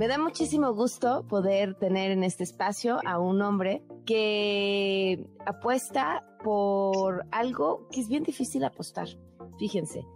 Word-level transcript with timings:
Me 0.00 0.08
da 0.08 0.16
muchísimo 0.16 0.72
gusto 0.72 1.26
poder 1.28 1.74
tener 1.74 2.10
en 2.10 2.24
este 2.24 2.42
espacio 2.42 3.00
a 3.04 3.18
un 3.18 3.42
hombre 3.42 3.84
que 4.06 5.26
apuesta 5.44 6.24
por 6.42 7.26
algo 7.30 7.86
que 7.92 8.00
es 8.00 8.08
bien 8.08 8.22
difícil 8.22 8.64
apostar. 8.64 9.08
Fíjense, 9.58 10.06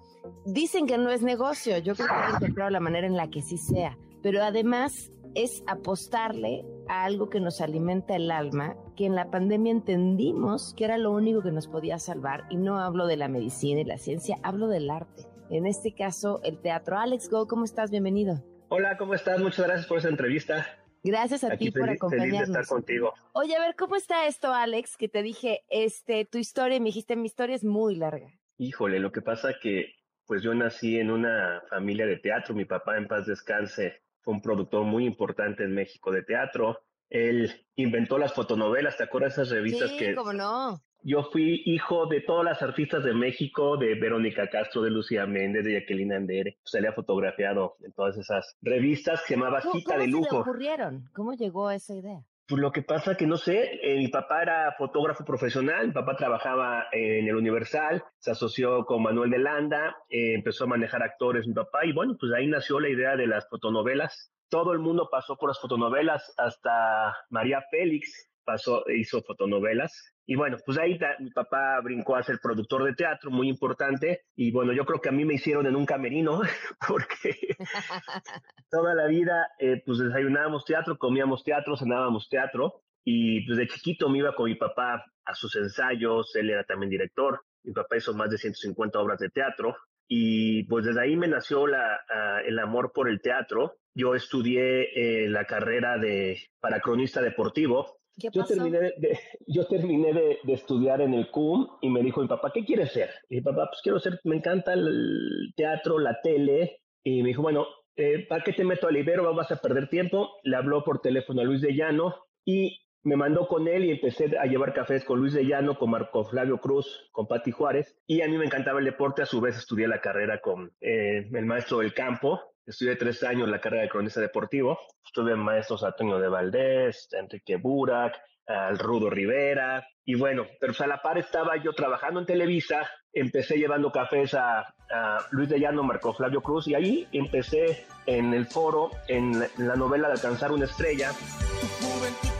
dicen 0.46 0.86
que 0.86 0.96
no 0.96 1.10
es 1.10 1.20
negocio, 1.20 1.76
yo 1.76 1.94
creo 1.94 2.08
que 2.08 2.14
han 2.14 2.36
encontrado 2.36 2.70
la 2.70 2.80
manera 2.80 3.06
en 3.06 3.14
la 3.14 3.28
que 3.28 3.42
sí 3.42 3.58
sea, 3.58 3.98
pero 4.22 4.42
además 4.42 5.12
es 5.34 5.62
apostarle 5.66 6.64
a 6.88 7.04
algo 7.04 7.28
que 7.28 7.40
nos 7.40 7.60
alimenta 7.60 8.16
el 8.16 8.30
alma, 8.30 8.78
que 8.96 9.04
en 9.04 9.14
la 9.14 9.30
pandemia 9.30 9.70
entendimos 9.70 10.72
que 10.78 10.86
era 10.86 10.96
lo 10.96 11.12
único 11.12 11.42
que 11.42 11.52
nos 11.52 11.68
podía 11.68 11.98
salvar, 11.98 12.44
y 12.48 12.56
no 12.56 12.78
hablo 12.78 13.06
de 13.06 13.18
la 13.18 13.28
medicina 13.28 13.82
y 13.82 13.84
la 13.84 13.98
ciencia, 13.98 14.38
hablo 14.42 14.68
del 14.68 14.88
arte. 14.88 15.26
En 15.50 15.66
este 15.66 15.92
caso, 15.94 16.40
el 16.42 16.58
teatro. 16.62 16.96
Alex 16.96 17.28
Go, 17.28 17.46
¿cómo 17.46 17.66
estás? 17.66 17.90
Bienvenido. 17.90 18.42
Hola, 18.68 18.96
¿cómo 18.96 19.14
estás? 19.14 19.40
Muchas 19.40 19.66
gracias 19.66 19.86
por 19.86 19.98
esa 19.98 20.08
entrevista. 20.08 20.66
Gracias 21.02 21.44
a 21.44 21.52
Aquí 21.52 21.66
ti 21.66 21.70
por 21.70 21.86
feliz, 21.86 22.00
feliz 22.00 22.00
de 22.00 22.16
acompañarnos. 22.16 22.48
estar 22.48 22.66
contigo. 22.66 23.12
Oye, 23.32 23.56
a 23.56 23.60
ver, 23.60 23.76
¿cómo 23.76 23.94
está 23.96 24.26
esto, 24.26 24.52
Alex? 24.52 24.96
Que 24.96 25.08
te 25.08 25.22
dije, 25.22 25.62
este, 25.68 26.24
tu 26.24 26.38
historia, 26.38 26.76
y 26.76 26.80
me 26.80 26.86
dijiste, 26.86 27.14
mi 27.14 27.26
historia 27.26 27.54
es 27.54 27.64
muy 27.64 27.94
larga. 27.96 28.28
Híjole, 28.56 29.00
lo 29.00 29.12
que 29.12 29.20
pasa 29.20 29.54
que 29.60 29.94
pues 30.26 30.42
yo 30.42 30.54
nací 30.54 30.98
en 30.98 31.10
una 31.10 31.62
familia 31.68 32.06
de 32.06 32.16
teatro. 32.16 32.54
Mi 32.54 32.64
papá, 32.64 32.96
en 32.96 33.06
paz 33.06 33.26
descanse, 33.26 34.02
fue 34.22 34.34
un 34.34 34.40
productor 34.40 34.84
muy 34.84 35.04
importante 35.04 35.64
en 35.64 35.74
México 35.74 36.10
de 36.10 36.22
teatro. 36.22 36.80
Él 37.10 37.66
inventó 37.76 38.18
las 38.18 38.32
fotonovelas, 38.32 38.96
¿te 38.96 39.04
acuerdas 39.04 39.36
de 39.36 39.42
esas 39.42 39.54
revistas 39.54 39.90
sí, 39.90 39.98
que 39.98 40.14
cómo 40.14 40.32
no. 40.32 40.82
Yo 41.04 41.22
fui 41.30 41.62
hijo 41.66 42.06
de 42.06 42.22
todas 42.22 42.44
las 42.44 42.62
artistas 42.62 43.04
de 43.04 43.12
México, 43.12 43.76
de 43.76 43.94
Verónica 43.94 44.48
Castro, 44.48 44.80
de 44.80 44.90
Lucía 44.90 45.26
Méndez, 45.26 45.64
de 45.64 45.74
Jacqueline 45.74 46.14
Andere. 46.14 46.56
Salía 46.64 46.92
fotografiado 46.94 47.76
en 47.82 47.92
todas 47.92 48.16
esas 48.16 48.56
revistas 48.62 49.20
que 49.20 49.28
se 49.28 49.34
llamaba 49.34 49.60
¿Cómo, 49.60 49.74
Cita 49.74 49.92
cómo 49.92 50.02
de 50.02 50.10
Lujo. 50.10 50.38
ocurrieron? 50.40 51.10
¿Cómo 51.12 51.34
llegó 51.34 51.68
a 51.68 51.74
esa 51.74 51.94
idea? 51.94 52.24
Pues 52.46 52.60
lo 52.60 52.72
que 52.72 52.82
pasa 52.82 53.16
que 53.16 53.26
no 53.26 53.36
sé, 53.36 53.80
eh, 53.82 53.96
mi 53.96 54.08
papá 54.08 54.42
era 54.42 54.74
fotógrafo 54.76 55.24
profesional, 55.24 55.86
mi 55.86 55.92
papá 55.92 56.16
trabajaba 56.16 56.86
en 56.92 57.26
el 57.26 57.36
Universal, 57.36 58.02
se 58.18 58.30
asoció 58.30 58.84
con 58.84 59.02
Manuel 59.02 59.30
de 59.30 59.38
Landa, 59.38 59.96
eh, 60.10 60.34
empezó 60.34 60.64
a 60.64 60.68
manejar 60.68 61.02
actores 61.02 61.46
mi 61.46 61.54
papá 61.54 61.86
y 61.86 61.92
bueno, 61.92 62.16
pues 62.18 62.32
ahí 62.32 62.46
nació 62.46 62.80
la 62.80 62.88
idea 62.90 63.16
de 63.16 63.26
las 63.26 63.48
fotonovelas. 63.48 64.30
Todo 64.50 64.72
el 64.72 64.78
mundo 64.78 65.08
pasó 65.10 65.36
por 65.36 65.50
las 65.50 65.60
fotonovelas, 65.60 66.34
hasta 66.36 67.16
María 67.30 67.62
Félix 67.70 68.28
pasó, 68.44 68.84
hizo 68.94 69.22
fotonovelas. 69.22 70.12
Y 70.26 70.36
bueno, 70.36 70.56
pues 70.64 70.78
ahí 70.78 70.98
ta- 70.98 71.16
mi 71.20 71.30
papá 71.30 71.80
brincó 71.82 72.16
a 72.16 72.22
ser 72.22 72.38
productor 72.42 72.84
de 72.84 72.94
teatro, 72.94 73.30
muy 73.30 73.48
importante. 73.48 74.22
Y 74.36 74.52
bueno, 74.52 74.72
yo 74.72 74.84
creo 74.84 75.00
que 75.00 75.08
a 75.10 75.12
mí 75.12 75.24
me 75.24 75.34
hicieron 75.34 75.66
en 75.66 75.76
un 75.76 75.86
camerino, 75.86 76.40
porque 76.88 77.36
toda 78.70 78.94
la 78.94 79.06
vida 79.06 79.48
eh, 79.58 79.82
pues 79.84 79.98
desayunábamos 79.98 80.64
teatro, 80.64 80.98
comíamos 80.98 81.44
teatro, 81.44 81.76
cenábamos 81.76 82.28
teatro 82.28 82.82
y 83.04 83.44
pues 83.46 83.58
de 83.58 83.68
chiquito 83.68 84.08
me 84.08 84.18
iba 84.18 84.34
con 84.34 84.46
mi 84.46 84.54
papá 84.54 85.04
a 85.26 85.34
sus 85.34 85.54
ensayos, 85.56 86.34
él 86.36 86.50
era 86.50 86.64
también 86.64 86.90
director, 86.90 87.42
mi 87.62 87.72
papá 87.72 87.96
hizo 87.96 88.14
más 88.14 88.30
de 88.30 88.38
150 88.38 88.98
obras 88.98 89.18
de 89.18 89.28
teatro 89.30 89.76
y 90.08 90.64
pues 90.64 90.84
desde 90.84 91.00
ahí 91.02 91.16
me 91.16 91.28
nació 91.28 91.66
la, 91.66 91.98
ah, 92.10 92.40
el 92.44 92.58
amor 92.58 92.92
por 92.94 93.08
el 93.08 93.20
teatro. 93.22 93.76
Yo 93.94 94.14
estudié 94.14 95.24
eh, 95.24 95.28
la 95.28 95.44
carrera 95.46 95.96
de 95.98 96.38
para 96.60 96.80
cronista 96.80 97.22
deportivo. 97.22 98.00
¿Qué 98.18 98.28
Yo 98.32 98.42
pasó? 98.42 98.54
terminé, 98.54 98.78
de, 98.78 99.18
yo 99.46 99.66
terminé 99.66 100.12
de, 100.12 100.38
de 100.42 100.52
estudiar 100.52 101.00
en 101.00 101.14
el 101.14 101.30
CUM 101.30 101.66
y 101.80 101.90
me 101.90 102.02
dijo 102.02 102.20
mi 102.20 102.28
papá, 102.28 102.50
¿qué 102.52 102.64
quieres 102.64 102.92
ser? 102.92 103.10
Y 103.28 103.36
mi 103.36 103.42
papá, 103.42 103.66
pues 103.70 103.80
quiero 103.82 103.98
ser, 103.98 104.20
me 104.24 104.36
encanta 104.36 104.72
el 104.72 105.52
teatro, 105.56 105.98
la 105.98 106.20
tele. 106.22 106.80
Y 107.02 107.22
me 107.22 107.28
dijo, 107.28 107.42
bueno, 107.42 107.66
eh, 107.96 108.26
¿para 108.28 108.42
qué 108.42 108.52
te 108.52 108.64
meto 108.64 108.88
al 108.88 108.96
Ibero? 108.96 109.34
Vas 109.34 109.52
a 109.52 109.56
perder 109.60 109.88
tiempo. 109.88 110.30
Le 110.42 110.56
habló 110.56 110.84
por 110.84 111.00
teléfono 111.00 111.40
a 111.40 111.44
Luis 111.44 111.60
de 111.60 111.74
Llano 111.74 112.14
y 112.44 112.80
me 113.02 113.16
mandó 113.16 113.46
con 113.46 113.68
él 113.68 113.84
y 113.84 113.90
empecé 113.90 114.36
a 114.38 114.46
llevar 114.46 114.72
cafés 114.72 115.04
con 115.04 115.20
Luis 115.20 115.34
de 115.34 115.44
Llano, 115.44 115.78
con 115.78 115.90
Marco 115.90 116.24
Flavio 116.24 116.58
Cruz, 116.58 117.08
con 117.12 117.26
Pati 117.26 117.50
Juárez. 117.50 117.98
Y 118.06 118.22
a 118.22 118.28
mí 118.28 118.38
me 118.38 118.46
encantaba 118.46 118.78
el 118.78 118.86
deporte. 118.86 119.22
A 119.22 119.26
su 119.26 119.40
vez 119.40 119.56
estudié 119.58 119.86
la 119.86 120.00
carrera 120.00 120.40
con 120.40 120.72
eh, 120.80 121.28
el 121.32 121.44
maestro 121.46 121.78
del 121.80 121.92
campo. 121.92 122.40
Estudié 122.66 122.96
tres 122.96 123.22
años 123.22 123.48
la 123.48 123.60
carrera 123.60 123.82
de 123.82 123.88
cronista 123.90 124.20
deportivo. 124.20 124.78
Estuve 125.04 125.36
maestros 125.36 125.84
Antonio 125.84 126.18
de 126.18 126.28
Valdés, 126.28 127.08
Enrique 127.12 127.56
Burak, 127.56 128.18
al 128.46 128.78
Rudo 128.78 129.10
Rivera. 129.10 129.86
Y 130.04 130.14
bueno, 130.14 130.46
pero 130.60 130.72
pues 130.72 130.80
a 130.80 130.86
la 130.86 131.02
par 131.02 131.18
estaba 131.18 131.56
yo 131.56 131.72
trabajando 131.72 132.20
en 132.20 132.26
Televisa. 132.26 132.88
Empecé 133.12 133.56
llevando 133.56 133.92
cafés 133.92 134.34
a, 134.34 134.60
a 134.90 135.18
Luis 135.30 135.48
de 135.48 135.60
Llano, 135.60 135.82
Marco 135.82 136.14
Flavio 136.14 136.40
Cruz. 136.40 136.66
Y 136.68 136.74
ahí 136.74 137.08
empecé 137.12 137.86
en 138.06 138.32
el 138.32 138.46
foro, 138.46 138.90
en 139.08 139.40
la, 139.40 139.46
en 139.58 139.68
la 139.68 139.76
novela 139.76 140.08
de 140.08 140.14
Alcanzar 140.14 140.52
una 140.52 140.64
estrella. 140.64 141.10
Tu 141.10 141.66
juventud 141.86 142.33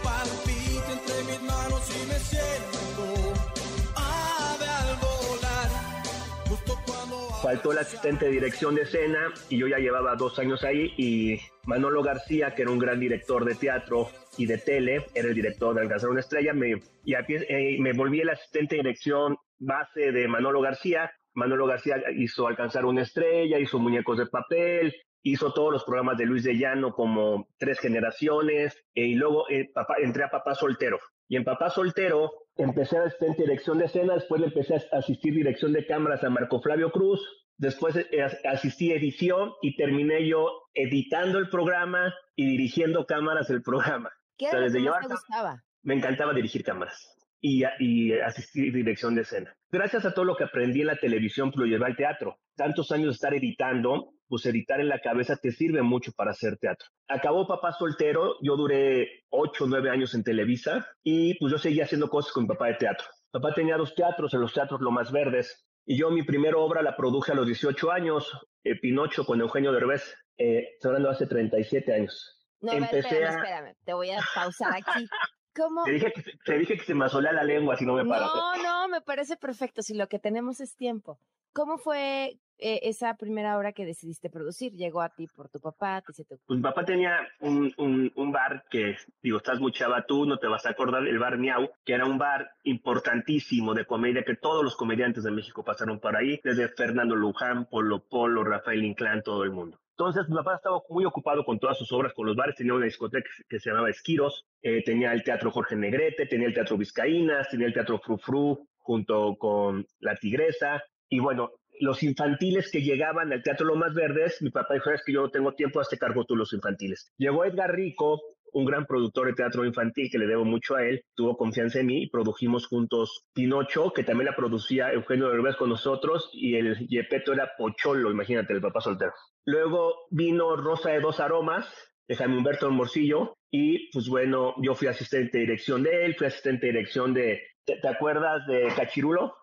faltó 7.45 7.73
el 7.73 7.79
asistente 7.79 8.25
de 8.25 8.31
dirección 8.31 8.75
de 8.75 8.85
escena 8.85 9.31
y 9.51 9.59
yo 9.59 9.69
ya 9.69 9.77
llevaba 9.77 10.17
dos 10.17 10.39
años 10.39 10.65
ahí 10.65 10.95
y 10.97 11.39
Manolo 11.67 12.03
García, 12.03 12.55
que 12.55 12.63
era 12.63 12.71
un 12.71 12.79
gran 12.79 12.99
director 12.99 13.45
de 13.45 13.55
teatro 13.55 14.09
y 14.39 14.47
de 14.47 14.57
tele, 14.57 15.05
era 15.15 15.29
el 15.29 15.35
director 15.35 15.75
de 15.75 15.83
Alcanzar 15.83 16.09
una 16.09 16.21
Estrella, 16.21 16.55
me, 16.55 16.81
y 17.05 17.13
eh, 17.13 17.77
me 17.81 17.93
volví 17.93 18.23
el 18.23 18.31
asistente 18.31 18.77
de 18.77 18.83
dirección 18.83 19.37
base 19.59 20.11
de 20.11 20.27
Manolo 20.27 20.63
García. 20.63 21.13
Manolo 21.35 21.67
García 21.67 21.97
hizo 22.17 22.49
Alcanzar 22.49 22.87
una 22.87 23.03
Estrella, 23.03 23.59
hizo 23.59 23.79
Muñecos 23.79 24.17
de 24.17 24.27
Papel, 24.27 24.95
hizo 25.25 25.53
todos 25.53 25.73
los 25.73 25.83
programas 25.85 26.17
de 26.19 26.27
Luis 26.27 26.45
de 26.45 26.55
Llano 26.57 26.93
como 26.95 27.49
Tres 27.59 27.81
Generaciones, 27.81 28.77
eh, 28.95 29.07
y 29.07 29.15
luego 29.17 29.49
eh, 29.51 29.71
papá, 29.75 29.95
entré 30.03 30.23
a 30.25 30.29
Papá 30.31 30.55
Soltero. 30.55 30.99
Y 31.29 31.37
en 31.37 31.45
Papá 31.45 31.71
Soltero 31.71 32.31
empecé 32.57 32.99
a 32.99 33.03
asistente 33.05 33.39
de 33.43 33.49
dirección 33.49 33.79
de 33.79 33.87
escena, 33.87 34.15
después 34.15 34.41
le 34.41 34.47
empecé 34.49 34.75
a 34.75 34.99
asistir 34.99 35.35
dirección 35.35 35.73
de 35.73 35.87
cámaras 35.87 36.23
a 36.23 36.31
Marco 36.31 36.61
Flavio 36.61 36.91
Cruz, 36.93 37.21
después 37.57 37.97
eh, 37.97 38.23
as- 38.23 38.39
asistí 38.45 38.93
a 38.93 38.97
edición 38.97 39.53
y 39.63 39.75
terminé 39.77 40.29
yo 40.29 40.47
editando 40.75 41.39
el 41.39 41.49
programa 41.49 42.15
y 42.37 42.47
dirigiendo 42.47 43.07
cámaras 43.07 43.49
del 43.49 43.63
programa. 43.63 44.11
¿Qué 44.37 44.47
O 44.47 44.51
sea, 44.51 44.59
era 44.59 44.61
lo 44.61 44.73
desde 44.73 44.79
que 44.85 44.91
más 44.91 44.95
llevar 45.01 45.09
te 45.09 45.15
gustaba? 45.15 45.63
me 45.83 45.95
encantaba 45.95 46.33
dirigir 46.35 46.63
cámaras 46.65 47.11
y, 47.47 47.63
y 47.79 48.13
asistir 48.21 48.73
dirección 48.73 49.15
de 49.15 49.21
escena. 49.21 49.55
Gracias 49.71 50.07
a 50.07 50.15
todo 50.15 50.25
lo 50.25 50.35
que 50.35 50.45
aprendí 50.45 50.81
en 50.81 50.87
la 50.87 50.97
televisión, 50.97 51.51
pues 51.51 51.61
lo 51.61 51.67
llevé 51.67 51.85
al 51.85 51.97
teatro. 51.97 52.39
Tantos 52.57 52.91
años 52.91 53.09
de 53.09 53.13
estar 53.13 53.35
editando, 53.35 54.15
pues 54.29 54.47
editar 54.47 54.81
en 54.81 54.89
la 54.89 54.99
cabeza 55.01 55.37
te 55.37 55.51
sirve 55.53 55.83
mucho 55.83 56.13
para 56.17 56.31
hacer 56.31 56.57
teatro. 56.57 56.89
Acabó 57.07 57.47
Papá 57.47 57.73
Soltero, 57.73 58.37
yo 58.41 58.57
duré 58.57 59.25
ocho 59.29 59.65
o 59.65 59.67
nueve 59.67 59.91
años 59.91 60.15
en 60.15 60.25
Televisa 60.25 60.89
y 61.03 61.35
pues 61.39 61.53
yo 61.53 61.59
seguía 61.59 61.85
haciendo 61.85 62.09
cosas 62.09 62.33
con 62.33 62.45
mi 62.45 62.49
papá 62.49 62.69
de 62.69 62.75
teatro. 62.77 63.07
Papá 63.31 63.53
tenía 63.53 63.77
dos 63.77 63.95
teatros, 63.95 64.33
en 64.33 64.41
los 64.41 64.55
teatros 64.55 64.81
Lo 64.81 64.91
Más 64.91 65.13
Verdes, 65.13 65.67
y 65.85 65.99
yo 65.99 66.11
mi 66.11 66.23
primera 66.23 66.57
obra 66.57 66.81
la 66.81 66.97
produje 66.97 67.33
a 67.33 67.35
los 67.35 67.47
18 67.47 67.91
años, 67.93 68.33
eh, 68.65 68.77
Pinocho 68.81 69.27
con 69.27 69.41
Eugenio 69.43 69.71
Derbez, 69.73 70.15
eh, 70.39 70.77
hablando 70.83 71.11
hace 71.11 71.27
37 71.27 71.93
años. 71.93 72.41
No, 72.63 72.73
Empecé 72.73 73.01
espérame, 73.01 73.27
a- 73.27 73.37
espérame. 73.37 73.75
Te 73.85 73.93
voy 73.93 74.11
a 74.13 74.21
pausar 74.35 74.73
aquí. 74.77 75.07
¿Cómo? 75.55 75.85
Te 75.85 75.93
dije 75.93 76.13
que, 76.13 76.23
te 76.45 76.59
dije 76.59 76.77
que 76.77 76.85
se 76.85 76.95
me 76.95 77.05
asolea 77.05 77.33
la 77.33 77.45
lengua 77.45 77.77
si 77.77 77.87
no 77.87 77.95
me 77.95 78.05
paras. 78.05 78.31
No, 78.35 78.63
no, 78.63 78.89
me 78.89 79.01
parece 79.01 79.37
perfecto. 79.37 79.83
Si 79.83 79.95
lo 79.95 80.09
que 80.09 80.19
tenemos 80.19 80.61
es 80.61 80.77
tiempo. 80.77 81.19
¿Cómo 81.53 81.79
fue 81.79 82.41
eh, 82.59 82.81
esa 82.83 83.15
primera 83.17 83.57
obra 83.57 83.73
que 83.73 83.87
decidiste 83.87 84.29
producir? 84.29 84.73
¿Llegó 84.73 85.03
a 85.03 85.11
ti 85.11 85.29
por 85.29 85.49
tu 85.49 85.61
papá? 85.61 86.03
¿Te 86.05 86.13
se 86.13 86.25
te... 86.25 86.37
Pues 86.45 86.57
mi 86.57 86.63
papá 86.65 86.85
tenía 86.85 87.29
un, 87.39 87.73
un, 87.79 88.13
un, 88.17 88.33
bar 88.33 88.65
que, 88.69 88.97
digo, 89.23 89.37
estás 89.37 89.61
muy 89.61 89.71
chava 89.71 90.05
tú, 90.05 90.27
no 90.27 90.39
te 90.39 90.49
vas 90.49 90.67
a 90.67 90.71
acordar, 90.71 91.07
el 91.07 91.19
bar 91.21 91.39
Miau, 91.39 91.71
que 91.85 91.95
era 91.95 92.07
un 92.07 92.19
bar 92.19 92.51
importantísimo 92.65 93.73
de 93.73 93.87
comedia, 93.87 94.25
que 94.25 94.35
todos 94.35 94.65
los 94.65 94.75
comediantes 94.75 95.23
de 95.23 95.31
México 95.31 95.63
pasaron 95.63 96.01
por 96.01 96.17
ahí, 96.17 96.41
desde 96.43 96.69
Fernando 96.69 97.15
Luján, 97.15 97.67
Polo 97.67 98.01
Polo, 98.01 98.43
Rafael 98.43 98.85
Inclán, 98.85 99.23
todo 99.23 99.45
el 99.45 99.53
mundo. 99.53 99.79
Entonces, 99.97 100.29
mi 100.29 100.35
papá 100.35 100.57
estaba 100.57 100.81
muy 100.89 101.05
ocupado 101.05 101.45
con 101.45 101.59
todas 101.61 101.79
sus 101.79 101.91
obras, 101.93 102.13
con 102.13 102.27
los 102.27 102.35
bares. 102.35 102.57
Tenía 102.57 102.75
una 102.75 102.87
discoteca 102.87 103.29
que 103.49 103.61
se 103.61 103.71
llamaba 103.71 103.91
Esquiros, 103.91 104.45
eh, 104.61 104.83
tenía 104.85 105.13
el 105.13 105.23
Teatro 105.23 105.53
Jorge 105.53 105.77
Negrete, 105.77 106.27
tenía 106.27 106.49
el 106.49 106.55
Teatro 106.55 106.77
Vizcaínas, 106.77 107.49
tenía 107.49 107.69
el 107.69 107.73
Teatro 107.73 108.01
Frufru 108.01 108.67
junto 108.77 109.37
con 109.37 109.87
La 110.01 110.17
Tigresa. 110.17 110.83
Y 111.09 111.21
bueno, 111.21 111.53
los 111.81 112.03
infantiles 112.03 112.71
que 112.71 112.83
llegaban 112.83 113.33
al 113.33 113.43
Teatro 113.43 113.67
Lomas 113.67 113.95
Verdes, 113.95 114.43
mi 114.43 114.51
papá 114.51 114.75
dijo, 114.75 114.91
es 114.91 115.03
que 115.05 115.13
yo 115.13 115.23
no 115.23 115.31
tengo 115.31 115.55
tiempo, 115.55 115.81
hazte 115.81 115.97
cargo 115.97 116.25
tú 116.25 116.35
los 116.35 116.53
infantiles. 116.53 117.13
Llegó 117.17 117.45
Edgar 117.45 117.73
Rico, 117.73 118.21
un 118.55 118.65
gran 118.65 118.87
productor 118.87 119.27
de 119.27 119.35
teatro 119.35 119.65
infantil 119.65 120.09
que 120.11 120.19
le 120.19 120.27
debo 120.27 120.45
mucho 120.45 120.77
a 120.77 120.85
él, 120.85 121.03
tuvo 121.15 121.37
confianza 121.37 121.81
en 121.81 121.87
mí 121.87 122.03
y 122.05 122.11
produjimos 122.11 122.67
juntos 122.67 123.25
Pinocho, 123.35 123.93
que 123.93 124.05
también 124.05 124.27
la 124.27 124.37
producía 124.37 124.93
Eugenio 124.93 125.29
Derbez 125.29 125.57
con 125.57 125.69
nosotros, 125.69 126.31
y 126.33 126.55
el 126.55 126.87
Yepeto 126.87 127.33
era 127.33 127.51
Pocholo, 127.59 128.11
imagínate, 128.11 128.53
el 128.53 128.61
papá 128.61 128.81
soltero. 128.81 129.13
Luego 129.45 130.07
vino 130.11 130.57
Rosa 130.57 130.91
de 130.91 131.01
Dos 131.01 131.21
Aromas, 131.21 131.67
de 132.07 132.17
Jaime 132.17 132.39
Humberto 132.39 132.71
Morcillo, 132.71 133.35
y 133.51 133.91
pues 133.91 134.09
bueno, 134.09 134.55
yo 134.63 134.75
fui 134.75 134.89
asistente 134.89 135.39
de 135.39 135.45
dirección 135.45 135.83
de 135.83 136.05
él, 136.05 136.15
fui 136.15 136.27
asistente 136.27 136.67
de 136.67 136.73
dirección 136.73 137.13
de, 137.13 137.43
¿te, 137.65 137.89
acuerdas 137.89 138.47
de 138.47 138.69
Cachirulo? 138.77 139.35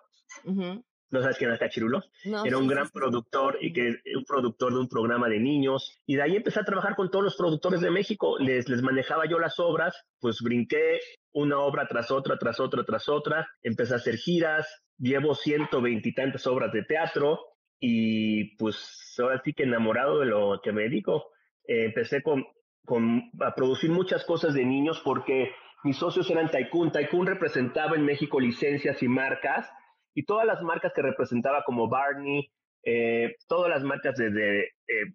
¿No 1.11 1.21
sabes 1.21 1.37
quién 1.37 1.49
era 1.49 1.59
Cachirulo? 1.59 2.03
No, 2.23 2.45
era 2.45 2.57
un 2.57 2.63
sí, 2.63 2.69
gran 2.69 2.85
sí. 2.85 2.91
productor 2.93 3.57
y 3.59 3.73
que 3.73 3.97
un 4.15 4.23
productor 4.23 4.73
de 4.73 4.79
un 4.79 4.87
programa 4.87 5.27
de 5.27 5.39
niños. 5.39 6.01
Y 6.05 6.15
de 6.15 6.21
ahí 6.21 6.37
empecé 6.37 6.61
a 6.61 6.63
trabajar 6.63 6.95
con 6.95 7.11
todos 7.11 7.25
los 7.25 7.35
productores 7.35 7.81
de 7.81 7.91
México. 7.91 8.39
Les, 8.39 8.69
les 8.69 8.81
manejaba 8.81 9.25
yo 9.25 9.37
las 9.37 9.59
obras, 9.59 9.93
pues 10.21 10.41
brinqué 10.41 11.01
una 11.33 11.59
obra 11.59 11.85
tras 11.87 12.11
otra, 12.11 12.37
tras 12.37 12.61
otra, 12.61 12.85
tras 12.85 13.09
otra. 13.09 13.47
Empecé 13.61 13.93
a 13.93 13.97
hacer 13.97 14.15
giras, 14.15 14.65
llevo 14.97 15.35
ciento 15.35 15.81
veintitantas 15.81 16.47
obras 16.47 16.71
de 16.71 16.83
teatro 16.83 17.41
y 17.77 18.55
pues 18.55 19.13
ahora 19.19 19.41
sí 19.43 19.53
que 19.53 19.63
enamorado 19.63 20.19
de 20.19 20.27
lo 20.27 20.61
que 20.63 20.71
me 20.71 20.83
dedico. 20.83 21.31
Eh, 21.67 21.85
empecé 21.85 22.23
con, 22.23 22.45
con, 22.85 23.29
a 23.41 23.53
producir 23.53 23.91
muchas 23.91 24.23
cosas 24.23 24.53
de 24.53 24.63
niños 24.63 25.01
porque 25.03 25.51
mis 25.83 25.97
socios 25.97 26.29
eran 26.29 26.49
Tycoon. 26.49 26.93
Tycoon 26.93 27.27
representaba 27.27 27.97
en 27.97 28.05
México 28.05 28.39
licencias 28.39 29.03
y 29.03 29.09
marcas 29.09 29.69
y 30.13 30.25
todas 30.25 30.45
las 30.45 30.61
marcas 30.61 30.91
que 30.93 31.01
representaba 31.01 31.63
como 31.63 31.87
Barney, 31.87 32.51
eh, 32.83 33.35
todas 33.47 33.69
las 33.69 33.83
marcas 33.83 34.15
desde, 34.17 34.63
eh, 34.87 35.13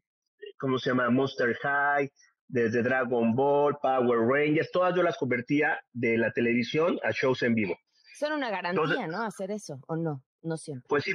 ¿cómo 0.58 0.78
se 0.78 0.90
llama? 0.90 1.10
Monster 1.10 1.54
High, 1.56 2.10
desde 2.48 2.82
Dragon 2.82 3.34
Ball, 3.34 3.76
Power 3.82 4.20
Rangers, 4.20 4.70
todas 4.70 4.94
yo 4.94 5.02
las 5.02 5.16
convertía 5.19 5.81
de 5.93 6.16
la 6.16 6.31
televisión 6.32 6.98
a 7.02 7.10
shows 7.10 7.43
en 7.43 7.54
vivo. 7.54 7.76
Son 8.14 8.32
una 8.32 8.50
garantía, 8.50 8.82
Entonces- 8.82 9.08
¿no? 9.08 9.25
Hacer 9.25 9.50
eso, 9.50 9.81
¿o 9.88 9.96
no? 9.96 10.22
No 10.43 10.56
siempre. 10.56 10.87
Pues 10.88 11.04
sí, 11.04 11.12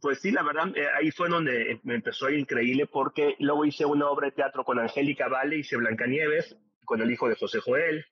pues 0.00 0.20
sí, 0.20 0.30
la 0.32 0.42
verdad, 0.42 0.76
eh, 0.76 0.86
ahí 0.98 1.10
fue 1.10 1.28
donde 1.28 1.80
me 1.84 1.94
empezó 1.94 2.26
a 2.26 2.32
ir 2.32 2.40
increíble 2.40 2.86
porque 2.86 3.36
luego 3.38 3.64
hice 3.64 3.84
una 3.84 4.08
obra 4.10 4.26
de 4.26 4.32
teatro 4.32 4.64
con 4.64 4.78
Angélica 4.78 5.28
Vale, 5.28 5.58
hice 5.58 5.76
Blancanieves, 5.76 6.56
con 6.84 7.00
el 7.00 7.10
hijo 7.10 7.28
de 7.28 7.36
José 7.36 7.60
Joel, 7.60 8.04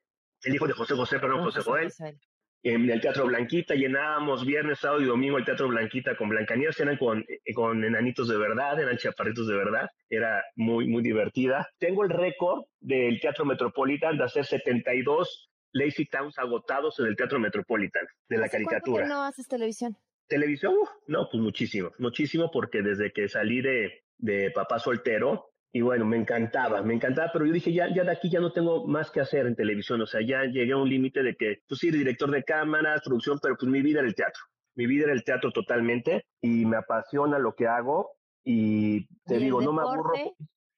el 0.44 0.54
hijo 0.54 0.66
de 0.66 0.72
José 0.72 0.94
José, 0.94 1.18
perdón, 1.18 1.38
Con 1.38 1.44
José 1.46 1.58
José 1.58 1.70
Joel. 1.70 2.20
En 2.62 2.88
el 2.88 3.00
Teatro 3.00 3.26
Blanquita, 3.26 3.74
llenábamos 3.74 4.46
viernes, 4.46 4.78
sábado 4.78 5.00
y 5.02 5.06
domingo 5.06 5.38
el 5.38 5.44
Teatro 5.44 5.68
Blanquita 5.68 6.16
con 6.16 6.28
Blancanieves, 6.28 6.78
eran 6.78 6.96
con, 6.96 7.24
eh, 7.28 7.54
con 7.54 7.82
enanitos 7.84 8.28
de 8.28 8.38
verdad, 8.38 8.78
eran 8.80 8.96
chaparritos 8.96 9.48
de 9.48 9.56
verdad, 9.56 9.88
era 10.08 10.44
muy, 10.54 10.86
muy 10.86 11.02
divertida. 11.02 11.68
Tengo 11.78 12.04
el 12.04 12.10
récord 12.10 12.62
del 12.80 13.20
Teatro 13.20 13.44
Metropolitan 13.44 14.16
de 14.16 14.24
hacer 14.24 14.44
72 14.44 15.50
Lazy 15.72 16.06
Towns 16.06 16.38
agotados 16.38 17.00
en 17.00 17.06
el 17.06 17.16
Teatro 17.16 17.40
Metropolitan, 17.40 18.06
de 18.28 18.38
la 18.38 18.46
¿Hace 18.46 18.62
cuánto 18.62 18.70
caricatura. 18.70 19.06
no 19.08 19.24
haces 19.24 19.48
televisión? 19.48 19.96
¿Televisión? 20.28 20.74
Uf, 20.80 20.88
no, 21.08 21.28
pues 21.30 21.42
muchísimo, 21.42 21.90
muchísimo, 21.98 22.50
porque 22.52 22.82
desde 22.82 23.12
que 23.12 23.28
salí 23.28 23.60
de, 23.60 24.04
de 24.18 24.50
papá 24.52 24.78
soltero, 24.78 25.51
y 25.72 25.80
bueno, 25.80 26.04
me 26.04 26.18
encantaba, 26.18 26.82
me 26.82 26.94
encantaba, 26.94 27.30
pero 27.32 27.46
yo 27.46 27.52
dije, 27.52 27.72
ya, 27.72 27.88
ya 27.94 28.04
de 28.04 28.12
aquí 28.12 28.30
ya 28.30 28.40
no 28.40 28.52
tengo 28.52 28.86
más 28.86 29.10
que 29.10 29.20
hacer 29.20 29.46
en 29.46 29.56
televisión, 29.56 30.02
o 30.02 30.06
sea, 30.06 30.20
ya 30.20 30.44
llegué 30.44 30.72
a 30.72 30.76
un 30.76 30.88
límite 30.88 31.22
de 31.22 31.34
que, 31.34 31.62
pues 31.66 31.80
sí, 31.80 31.90
director 31.90 32.30
de 32.30 32.44
cámaras, 32.44 33.00
producción, 33.02 33.38
pero 33.42 33.56
pues 33.56 33.70
mi 33.70 33.80
vida 33.80 34.00
era 34.00 34.08
el 34.08 34.14
teatro, 34.14 34.42
mi 34.74 34.86
vida 34.86 35.04
era 35.04 35.14
el 35.14 35.24
teatro 35.24 35.50
totalmente, 35.50 36.26
y 36.42 36.66
me 36.66 36.76
apasiona 36.76 37.38
lo 37.38 37.54
que 37.54 37.66
hago, 37.66 38.10
y 38.44 39.06
te 39.24 39.34
¿Y 39.34 39.36
el 39.36 39.42
digo, 39.44 39.62
no 39.62 39.72
me 39.72 39.82
aburro. 39.82 40.12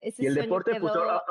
Ese 0.01 0.23
Y 0.23 0.27
el 0.27 0.35
deporte, 0.35 0.79
pues 0.79 0.95
ahora, 0.95 1.23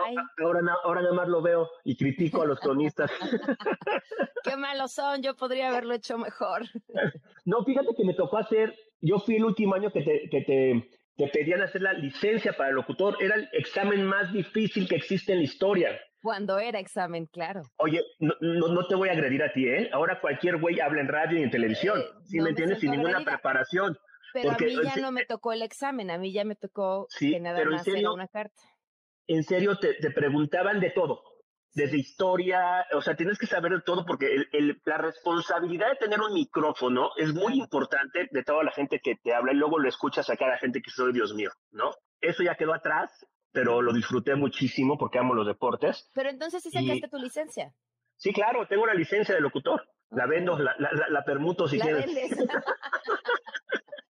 ahora, 0.42 0.59
ahora 0.83 1.01
nada 1.04 1.13
más 1.13 1.27
lo 1.27 1.44
veo 1.44 1.69
y 1.83 1.95
critico 1.95 2.42
a 2.42 2.48
los 2.48 2.59
cronistas. 2.59 3.12
Qué 4.44 4.57
malos 4.57 4.94
son, 4.94 5.21
yo 5.21 5.36
podría 5.36 5.69
haberlo 5.69 5.94
hecho 5.94 6.18
mejor. 6.18 6.63
No, 7.45 7.63
fíjate 7.66 7.89
que 7.95 8.06
me 8.06 8.13
tocó 8.13 8.38
hacer, 8.38 8.74
yo 9.01 9.19
fui 9.19 9.36
el 9.36 9.44
último 9.44 9.75
año 9.75 9.92
que 9.92 10.01
te, 10.01 10.30
que 10.30 10.42
te, 10.42 10.89
te 11.15 11.27
pedían 11.27 11.62
hacer 11.62 11.81
la 11.81 11.94
licencia 11.94 12.54
para 12.54 12.71
locutor, 12.71 13.18
era 13.21 13.36
el 13.36 13.50
examen 13.54 14.04
más 14.06 14.33
difícil 14.33 14.88
que 14.88 14.95
existe 14.95 15.33
en 15.33 15.39
la 15.39 15.44
historia. 15.45 16.00
Cuando 16.21 16.57
era 16.57 16.80
examen, 16.80 17.25
claro. 17.25 17.63
Oye, 17.77 18.01
no, 18.19 18.33
no, 18.39 18.69
no 18.69 18.88
te 18.88 18.95
voy 18.95 19.10
a 19.10 19.12
agredir 19.12 19.44
a 19.44 19.51
ti, 19.51 19.68
¿eh? 19.68 19.89
Ahora 19.92 20.21
cualquier 20.21 20.57
güey 20.57 20.80
habla 20.80 21.01
en 21.01 21.10
radio 21.10 21.38
y 21.39 21.44
en 21.44 21.51
televisión, 21.51 22.00
Eh, 22.00 22.04
¿sí 22.24 22.38
no 22.38 22.45
me 22.45 22.50
entiendes? 22.51 22.80
Sin 22.80 22.92
ninguna 22.92 23.24
preparación. 23.25 23.98
Pero 24.33 24.50
Porque, 24.50 24.65
a 24.65 24.68
mí 24.68 24.75
ya 24.83 24.95
no 25.01 25.12
me 25.12 25.25
tocó 25.25 25.54
el 25.54 25.62
examen, 25.62 26.10
a 26.10 26.18
mí 26.18 26.31
ya 26.31 26.44
me 26.45 26.56
tocó 26.56 27.06
Sí, 27.10 27.31
que 27.33 27.39
nada 27.39 27.57
pero 27.57 27.71
en 27.71 27.75
más 27.75 27.88
era 27.88 27.95
serio, 27.95 28.13
una 28.13 28.27
carta. 28.27 28.62
En 29.27 29.44
serio, 29.44 29.77
te, 29.77 29.94
te 29.95 30.12
preguntaban 30.12 30.80
de 30.80 30.89
todo. 30.92 31.21
Desde 31.75 31.97
historia, 31.97 32.85
o 32.93 33.01
sea, 33.01 33.15
tienes 33.15 33.39
que 33.39 33.47
saber 33.47 33.71
de 33.71 33.81
todo 33.81 34.05
porque 34.05 34.27
el- 34.27 34.47
el- 34.51 34.81
la 34.85 34.97
responsabilidad 34.99 35.89
de 35.89 35.95
tener 35.95 36.19
un 36.21 36.33
micrófono 36.33 37.09
es 37.17 37.33
muy 37.33 37.53
importante 37.59 38.27
de 38.31 38.43
toda 38.43 38.63
la 38.63 38.71
gente 38.71 38.99
que 39.03 39.15
te 39.15 39.33
habla 39.33 39.53
y 39.53 39.55
luego 39.55 39.79
lo 39.79 39.89
escuchas 39.89 40.29
a 40.29 40.37
cada 40.37 40.57
gente 40.59 40.81
que 40.83 40.91
soy 40.91 41.13
Dios 41.13 41.33
mío, 41.33 41.49
¿no? 41.71 41.91
Eso 42.21 42.43
ya 42.43 42.55
quedó 42.55 42.73
atrás, 42.75 43.11
pero 43.51 43.81
lo 43.81 43.91
disfruté 43.91 44.35
muchísimo 44.35 44.97
porque 44.99 45.17
amo 45.17 45.33
los 45.33 45.47
deportes. 45.47 46.09
Pero 46.13 46.29
entonces 46.29 46.61
sí 46.61 46.69
Y- 46.71 46.85
sacaste 46.85 47.09
tu 47.09 47.17
licencia. 47.17 47.73
Sí, 48.17 48.31
claro, 48.31 48.67
tengo 48.67 48.83
una 48.83 48.93
licencia 48.93 49.33
de 49.33 49.41
locutor. 49.41 49.83
La 50.11 50.27
vendo, 50.27 50.57
la, 50.59 50.75
la, 50.77 50.91
la- 50.91 51.09
la 51.09 51.23
permuto 51.23 51.67
si 51.67 51.77
La 51.77 51.85
quieres. 51.85 52.05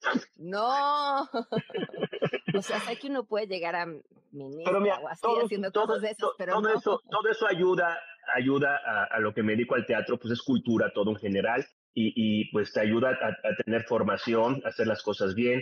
no. 0.37 1.29
o 2.57 2.61
sea, 2.61 2.79
sé 2.81 2.97
que 2.97 3.07
uno 3.07 3.23
puede 3.25 3.47
llegar 3.47 3.75
a 3.75 3.85
ministro 3.85 4.63
Pero 4.65 4.79
mira, 4.81 4.99
o 4.99 5.07
así 5.07 5.21
todo, 5.21 5.45
haciendo 5.45 5.71
todo- 5.71 5.87
cosas 5.87 6.01
de 6.01 6.07
esas, 6.09 6.19
to- 6.19 6.35
pero 6.37 6.53
todo 6.53 6.61
no. 6.69 6.77
eso, 6.77 7.01
todo 7.09 7.29
eso 7.29 7.47
ayuda, 7.47 7.99
ayuda 8.35 8.79
a, 8.85 9.03
a 9.05 9.19
lo 9.19 9.33
que 9.33 9.43
me 9.43 9.53
dedico 9.53 9.75
al 9.75 9.85
teatro, 9.85 10.17
pues 10.17 10.33
es 10.33 10.41
cultura 10.41 10.91
todo 10.93 11.09
en 11.11 11.17
general 11.17 11.65
y, 11.93 12.13
y, 12.15 12.51
pues 12.51 12.71
te 12.71 12.79
ayuda 12.79 13.09
a, 13.09 13.27
a 13.27 13.55
tener 13.65 13.83
formación, 13.83 14.61
a 14.63 14.69
hacer 14.69 14.87
las 14.87 15.03
cosas 15.03 15.35
bien. 15.35 15.61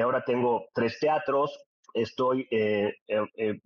Ahora 0.00 0.24
tengo 0.24 0.66
tres 0.74 0.98
teatros, 1.00 1.58
estoy 1.94 2.46
eh, 2.50 2.94
eh, 3.08 3.22
eh, 3.36 3.60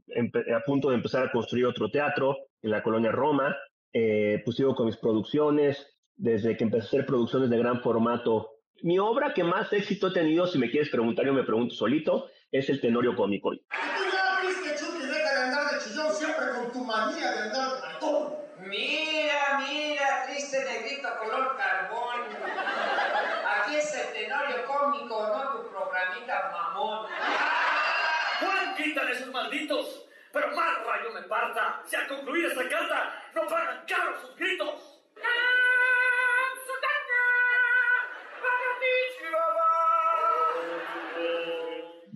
a 0.54 0.60
punto 0.64 0.88
de 0.90 0.94
empezar 0.96 1.26
a 1.26 1.30
construir 1.32 1.66
otro 1.66 1.90
teatro 1.90 2.36
en 2.62 2.70
la 2.70 2.82
colonia 2.82 3.12
Roma, 3.12 3.54
eh, 3.92 4.40
pues 4.44 4.56
sigo 4.56 4.74
con 4.74 4.86
mis 4.86 4.96
producciones, 4.96 5.94
desde 6.16 6.56
que 6.56 6.64
empecé 6.64 6.84
a 6.84 6.88
hacer 6.88 7.06
producciones 7.06 7.48
de 7.50 7.58
gran 7.58 7.80
formato. 7.82 8.50
Mi 8.82 8.96
obra 8.98 9.34
que 9.34 9.42
más 9.42 9.72
éxito 9.72 10.08
he 10.08 10.12
tenido, 10.12 10.46
si 10.46 10.56
me 10.56 10.70
quieres 10.70 10.88
preguntar, 10.88 11.26
yo 11.26 11.32
me 11.32 11.42
pregunto 11.42 11.74
solito, 11.74 12.30
es 12.52 12.68
el 12.70 12.80
Tenorio 12.80 13.16
Cómico. 13.16 13.50
Tú 13.50 13.60
ya 14.12 14.40
viste, 14.40 14.76
Chucky, 14.78 15.04
deja 15.04 15.34
de 15.34 15.40
andar 15.46 15.72
de 15.72 15.78
chillón 15.80 16.14
siempre 16.14 16.46
con 16.54 16.72
tu 16.72 16.84
manía 16.84 17.32
de 17.32 17.38
andar 17.40 17.72
de 17.72 17.80
ratón. 17.80 18.34
Mira, 18.60 19.58
mira, 19.58 20.26
triste 20.26 20.64
negrito 20.64 21.08
color 21.18 21.56
carbón. 21.56 22.20
Aquí 23.46 23.76
es 23.76 23.94
el 23.94 24.12
tenorio 24.12 24.64
cómico, 24.64 25.26
no 25.26 25.56
tu 25.56 25.70
programita 25.70 26.50
mamón. 26.52 27.06
Juan, 28.40 28.74
quítale 28.76 29.12
esos 29.12 29.32
malditos. 29.32 30.06
Pero 30.32 30.54
mal 30.54 30.84
rayo 30.86 31.10
me 31.14 31.22
parta. 31.22 31.82
Si 31.84 31.96
al 31.96 32.06
concluir 32.06 32.46
esta 32.46 32.68
carta 32.68 33.12
no 33.34 33.46
pagan 33.48 33.84
caro 33.88 34.20
sus 34.20 34.36
gritos. 34.36 34.97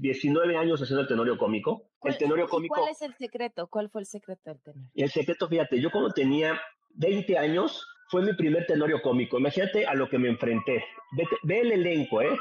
19 0.02 0.56
años 0.56 0.82
haciendo 0.82 1.02
el 1.02 1.09
Tenorio 1.09 1.38
Cómico. 1.38 1.82
El 1.85 1.99
¿Cuál- 2.00 2.18
Tenorio 2.18 2.49
Cómico, 2.49 2.75
¿Cuál 2.75 2.90
es 2.90 3.00
el 3.02 3.14
secreto? 3.14 3.68
¿Cuál 3.68 3.88
fue 3.88 4.00
el 4.02 4.06
secreto 4.06 4.42
del 4.50 4.61
tenor? 4.61 4.85
y 4.94 5.02
el 5.04 5.11
secreto, 5.11 5.49
fíjate, 5.49 5.80
yo 5.80 5.90
cuando 5.90 6.11
tenía 6.11 6.61
20 6.94 7.38
años, 7.38 7.87
fue 8.11 8.23
mi 8.23 8.35
primer 8.35 8.66
Tenorio 8.66 9.00
Cómico. 9.00 9.38
Imagínate 9.38 9.87
a 9.87 9.94
lo 9.94 10.09
que 10.09 10.18
me 10.18 10.28
enfrenté. 10.28 10.85
Ve 11.44 11.61
el 11.61 11.73
elenco, 11.73 12.21
¿eh? 12.21 12.37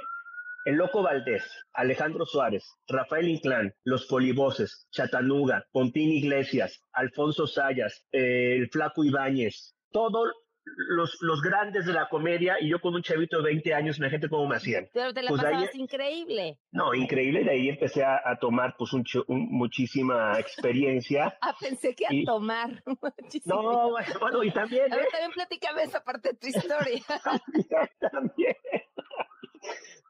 El 0.65 0.75
Loco 0.75 1.01
Valdés, 1.01 1.43
Alejandro 1.73 2.25
Suárez, 2.25 2.63
Rafael 2.87 3.27
Inclán, 3.29 3.73
Los 3.83 4.05
Polivoces, 4.05 4.87
Chatanuga, 4.91 5.65
Pompín 5.71 6.11
Iglesias, 6.11 6.83
Alfonso 6.93 7.47
Sayas, 7.47 8.05
eh, 8.11 8.57
el 8.57 8.69
Flaco 8.69 9.03
Ibáñez, 9.03 9.75
todo 9.91 10.31
los, 10.65 11.17
los 11.21 11.41
grandes 11.41 11.85
de 11.85 11.93
la 11.93 12.07
comedia 12.09 12.57
y 12.61 12.69
yo 12.69 12.79
con 12.79 12.93
un 12.93 13.01
chavito 13.01 13.37
de 13.37 13.43
20 13.43 13.73
años, 13.73 13.97
imagínate 13.97 14.29
cómo 14.29 14.47
me 14.47 14.55
hacían. 14.57 14.87
Pero 14.93 15.13
te 15.13 15.21
la 15.23 15.29
Pues 15.29 15.41
de 15.41 15.47
ahí- 15.47 15.53
pasabas 15.55 15.75
increíble. 15.75 16.59
No, 16.71 16.93
increíble, 16.93 17.43
de 17.43 17.51
ahí 17.51 17.69
empecé 17.69 18.03
a, 18.03 18.21
a 18.23 18.37
tomar 18.39 18.75
pues 18.77 18.93
un, 18.93 19.03
ch- 19.03 19.23
un- 19.27 19.47
muchísima 19.51 20.39
experiencia. 20.39 21.37
Ah, 21.41 21.55
pensé 21.59 21.95
que 21.95 22.05
a 22.05 22.09
tomar. 22.25 22.83
Muchísimo. 23.21 23.61
No, 23.61 23.89
bueno, 24.19 24.43
y 24.43 24.51
también, 24.51 24.91
A 24.93 24.95
ver, 24.95 25.05
¿eh? 25.05 25.09
también 25.11 25.31
platícame 25.31 25.83
esa 25.83 26.03
parte 26.03 26.29
de 26.29 26.35
tu 26.37 26.47
historia. 26.47 27.01
también, 28.11 28.55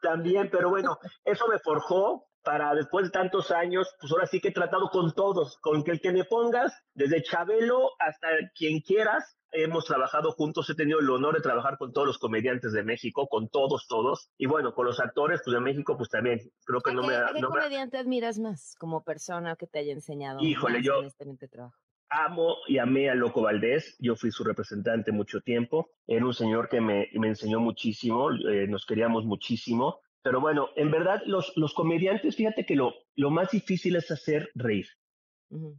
también, 0.02 0.50
pero 0.52 0.70
bueno, 0.70 0.98
eso 1.26 1.48
me 1.48 1.60
forjó 1.60 2.26
para 2.44 2.74
después 2.76 3.06
de 3.06 3.12
tantos 3.12 3.52
años, 3.52 3.94
pues 4.00 4.12
ahora 4.12 4.26
sí 4.28 4.40
que 4.40 4.50
he 4.50 4.54
tratado 4.54 4.90
con 4.90 5.14
todos, 5.14 5.58
con 5.60 5.84
que 5.84 5.92
el 5.92 6.02
que 6.02 6.12
me 6.12 6.24
pongas, 6.24 6.74
desde 6.94 7.22
Chabelo 7.24 7.92
hasta 8.00 8.28
quien 8.56 8.82
quieras, 8.82 9.38
hemos 9.52 9.86
trabajado 9.86 10.32
juntos, 10.32 10.70
he 10.70 10.76
tenido 10.76 11.00
el 11.00 11.10
honor 11.10 11.36
de 11.36 11.42
trabajar 11.42 11.78
con 11.78 11.92
todos 11.92 12.08
los 12.08 12.18
comediantes 12.18 12.72
de 12.72 12.84
México, 12.84 13.28
con 13.28 13.50
todos, 13.50 13.86
todos, 13.88 14.32
y 14.38 14.46
bueno, 14.46 14.74
con 14.74 14.86
los 14.86 15.00
actores 15.00 15.42
pues 15.44 15.54
de 15.54 15.60
México, 15.62 15.98
pues 15.98 16.10
también, 16.10 16.40
creo 16.66 16.82
que 16.82 16.94
no 16.94 17.02
¿Qué, 17.02 17.08
me... 17.08 17.16
a 17.16 17.28
qué 17.34 17.42
no 17.42 17.50
me- 17.50 17.56
comediante 17.56 17.98
admiras 17.98 18.40
más 18.40 18.76
como 18.80 19.04
persona 19.04 19.56
que 19.56 19.68
te 19.68 19.80
haya 19.80 19.94
enseñado? 19.94 20.42
Híjole, 20.42 20.82
yo- 20.82 21.02
en 21.20 21.30
este 21.30 21.48
trabajo? 21.48 21.76
amo 22.14 22.58
y 22.68 22.78
amé 22.78 23.10
a 23.10 23.16
Loco 23.16 23.42
Valdés. 23.42 23.96
Yo 24.00 24.16
fui 24.18 24.32
su 24.32 24.44
representante 24.44 25.14
mucho 25.14 25.40
tiempo. 25.40 25.92
Era 26.06 26.26
un 26.26 26.34
señor 26.34 26.68
que 26.68 26.82
me, 26.82 27.08
me 27.14 27.30
enseñó 27.30 27.62
muchísimo, 27.62 28.30
eh, 28.32 28.68
nos 28.68 28.86
queríamos 28.86 29.24
muchísimo. 29.26 30.02
Pero 30.24 30.40
bueno, 30.40 30.70
en 30.76 30.92
verdad, 30.92 31.22
los, 31.26 31.54
los 31.56 31.74
comediantes, 31.74 32.36
fíjate 32.36 32.66
que 32.66 32.76
lo, 32.76 32.94
lo 33.16 33.32
más 33.32 33.52
difícil 33.52 33.96
es 33.96 34.12
hacer 34.12 34.50
reír. 34.56 34.88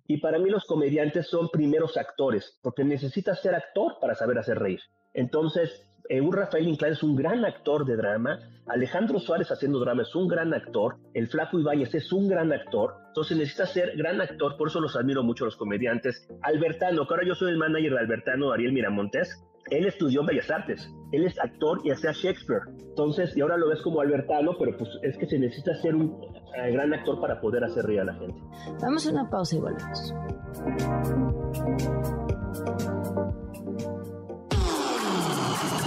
Y 0.06 0.18
para 0.18 0.38
mí 0.38 0.50
los 0.50 0.64
comediantes 0.64 1.28
son 1.28 1.49
primeros 1.49 1.96
actores, 1.96 2.58
porque 2.62 2.84
necesitas 2.84 3.40
ser 3.40 3.54
actor 3.54 3.96
para 4.00 4.14
saber 4.14 4.38
hacer 4.38 4.58
reír. 4.58 4.80
Entonces, 5.14 5.82
eh, 6.08 6.20
un 6.20 6.32
Rafael 6.32 6.68
Inclán 6.68 6.92
es 6.92 7.02
un 7.02 7.16
gran 7.16 7.44
actor 7.44 7.87
de 7.87 7.96
drama, 7.96 8.38
Alejandro 8.66 9.18
Suárez 9.18 9.50
haciendo 9.50 9.80
drama 9.80 10.02
es 10.02 10.14
un 10.14 10.28
gran 10.28 10.52
actor, 10.52 10.96
el 11.14 11.28
Flaco 11.28 11.58
Ibáñez 11.58 11.94
es 11.94 12.12
un 12.12 12.28
gran 12.28 12.52
actor, 12.52 12.94
entonces 13.08 13.37
necesitas 13.37 13.72
ser 13.72 13.96
gran 13.96 14.20
actor, 14.20 14.56
por 14.56 14.68
eso 14.68 14.80
los 14.80 14.94
admiro 14.96 15.22
mucho 15.22 15.44
los 15.44 15.56
comediantes. 15.56 16.28
Albertano, 16.42 17.06
que 17.06 17.14
ahora 17.14 17.26
yo 17.26 17.34
soy 17.34 17.52
el 17.52 17.56
manager 17.56 17.92
de 17.92 18.00
Albertano, 18.00 18.52
Ariel 18.52 18.72
Miramontes, 18.72 19.42
él 19.71 19.87
estudió 19.87 20.25
Bellas 20.25 20.50
Artes, 20.50 20.90
él 21.12 21.25
es 21.25 21.38
actor 21.38 21.81
y 21.85 21.90
hacía 21.90 22.12
Shakespeare, 22.12 22.62
entonces, 22.92 23.37
y 23.37 23.40
ahora 23.40 23.57
lo 23.57 23.69
ves 23.69 23.81
como 23.83 24.00
Albertano, 24.00 24.52
pero 24.59 24.76
pues 24.76 24.90
es 25.02 25.16
que 25.16 25.26
se 25.26 25.38
necesita 25.38 25.75
ser 25.81 25.95
un 25.95 26.21
eh, 26.57 26.73
gran 26.73 26.92
actor 26.92 27.21
para 27.21 27.40
poder 27.40 27.64
hacer 27.64 27.85
reír 27.87 28.00
a 28.00 28.04
la 28.04 28.14
gente. 28.14 28.38
Vamos 28.81 29.07
a 29.07 29.11
una 29.11 29.31
pausa 29.31 29.57
y 29.57 29.61
volvemos. 29.61 30.14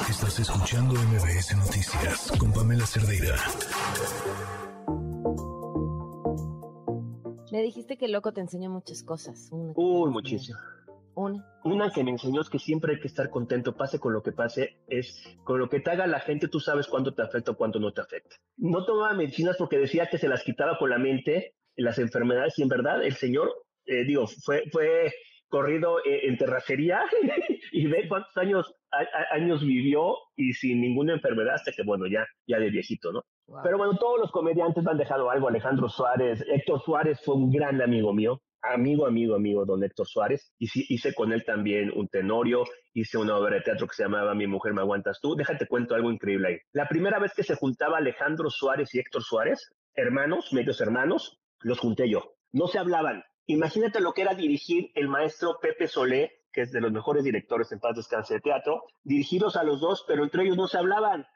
Estás 0.10 0.40
escuchando 0.40 0.96
MBS 0.96 1.56
Noticias 1.58 2.32
con 2.40 2.52
Pamela 2.52 2.86
Cerdeira. 2.88 3.36
Me 7.52 7.62
dijiste 7.62 7.98
que 7.98 8.06
el 8.06 8.12
loco 8.12 8.34
te 8.34 8.42
enseñó 8.42 8.70
muchas 8.72 9.04
cosas. 9.04 9.50
Uy, 9.52 10.10
muchísimo. 10.10 10.58
Una. 11.16 11.46
Una 11.64 11.92
que 11.92 12.04
me 12.04 12.12
enseñó 12.12 12.42
es 12.42 12.50
que 12.50 12.60
siempre 12.60 12.94
hay 12.94 13.00
que 13.00 13.08
estar 13.08 13.30
contento, 13.30 13.76
pase 13.76 14.00
con 14.00 14.14
lo 14.14 14.22
que 14.22 14.32
pase, 14.32 14.78
es 14.88 15.24
con 15.44 15.60
lo 15.60 15.70
que 15.70 15.80
te 15.80 15.90
haga 15.92 16.06
la 16.08 16.20
gente, 16.20 16.48
tú 16.48 16.60
sabes 16.60 16.88
cuándo 16.88 17.14
te 17.14 17.22
afecta 17.22 17.52
o 17.52 17.56
cuándo 17.58 17.80
no 17.80 17.92
te 17.94 18.02
afecta. 18.02 18.36
No 18.58 18.86
tomaba 18.86 19.14
medicinas 19.14 19.56
porque 19.58 19.78
decía 19.78 20.08
que 20.08 20.18
se 20.18 20.28
las 20.28 20.44
quitaba 20.44 20.78
con 20.78 20.90
la 20.90 20.98
mente, 20.98 21.56
las 21.78 21.98
enfermedades, 22.00 22.58
y 22.60 22.64
en 22.64 22.70
verdad 22.70 23.04
el 23.04 23.14
señor, 23.14 23.52
eh, 23.86 24.04
digo, 24.06 24.28
fue, 24.28 24.64
fue 24.72 25.12
corrido 25.48 26.00
eh, 26.00 26.28
en 26.28 26.38
terracería 26.38 27.02
y 27.72 27.88
ve 27.88 28.08
cuántos 28.10 28.36
años, 28.38 28.74
a- 28.92 28.98
a- 29.00 29.36
años 29.36 29.64
vivió 29.66 30.16
y 30.36 30.54
sin 30.54 30.82
ninguna 30.82 31.14
enfermedad 31.14 31.56
hasta 31.56 31.72
que, 31.72 31.84
bueno, 31.84 32.06
ya, 32.08 32.26
ya 32.48 32.60
de 32.60 32.70
viejito, 32.70 33.12
¿no? 33.12 33.22
Wow. 33.48 33.60
Pero 33.64 33.78
bueno, 33.78 33.98
todos 33.98 34.20
los 34.20 34.32
comediantes 34.32 34.84
me 34.84 34.92
han 34.92 34.98
dejado 34.98 35.30
algo. 35.30 35.48
Alejandro 35.48 35.88
Suárez, 35.88 36.44
Héctor 36.52 36.82
Suárez 36.82 37.22
fue 37.24 37.36
un 37.36 37.52
gran 37.52 37.80
amigo 37.82 38.12
mío, 38.12 38.42
amigo, 38.74 39.06
amigo, 39.06 39.36
amigo, 39.36 39.66
don 39.66 39.84
Héctor 39.84 40.08
Suárez. 40.08 40.54
Y 40.58 40.68
hice 40.94 41.14
con 41.14 41.32
él 41.34 41.44
también 41.46 41.92
un 41.96 42.08
tenorio, 42.08 42.64
hice 42.94 43.18
una 43.18 43.38
obra 43.38 43.56
de 43.56 43.62
teatro 43.62 43.88
que 43.88 43.96
se 43.96 44.04
llamaba 44.04 44.34
Mi 44.34 44.48
mujer 44.48 44.74
me 44.74 44.82
aguantas 44.82 45.20
tú. 45.22 45.36
Déjate 45.36 45.68
cuento 45.68 45.96
algo 45.96 46.12
increíble 46.12 46.48
ahí. 46.48 46.58
La 46.74 46.88
primera 46.88 47.20
vez 47.20 47.34
que 47.34 47.44
se 47.44 47.56
juntaba 47.56 47.98
Alejandro 47.98 48.50
Suárez 48.50 48.94
y 48.94 49.00
Héctor 49.00 49.24
Suárez, 49.24 49.72
hermanos, 49.94 50.54
medios 50.54 50.82
hermanos, 50.82 51.40
los 51.60 51.80
junté 51.80 52.10
yo. 52.10 52.36
No 52.52 52.68
se 52.68 52.80
hablaban. 52.80 53.24
Imagínate 53.48 54.00
lo 54.00 54.14
que 54.14 54.24
era 54.24 54.34
dirigir 54.34 54.92
el 54.96 55.08
maestro 55.08 55.60
Pepe 55.62 55.88
Solé, 55.88 56.32
que 56.52 56.62
es 56.62 56.72
de 56.72 56.82
los 56.82 56.92
mejores 56.92 57.24
directores 57.24 57.72
en 57.72 57.80
paz 57.80 57.96
descanse 57.96 58.36
de 58.36 58.40
teatro, 58.40 58.84
dirigirlos 59.04 59.56
a 59.56 59.64
los 59.64 59.82
dos, 59.82 60.06
pero 60.08 60.24
entre 60.24 60.44
ellos 60.44 60.58
no 60.58 60.68
se 60.68 60.78
hablaban. 60.78 61.28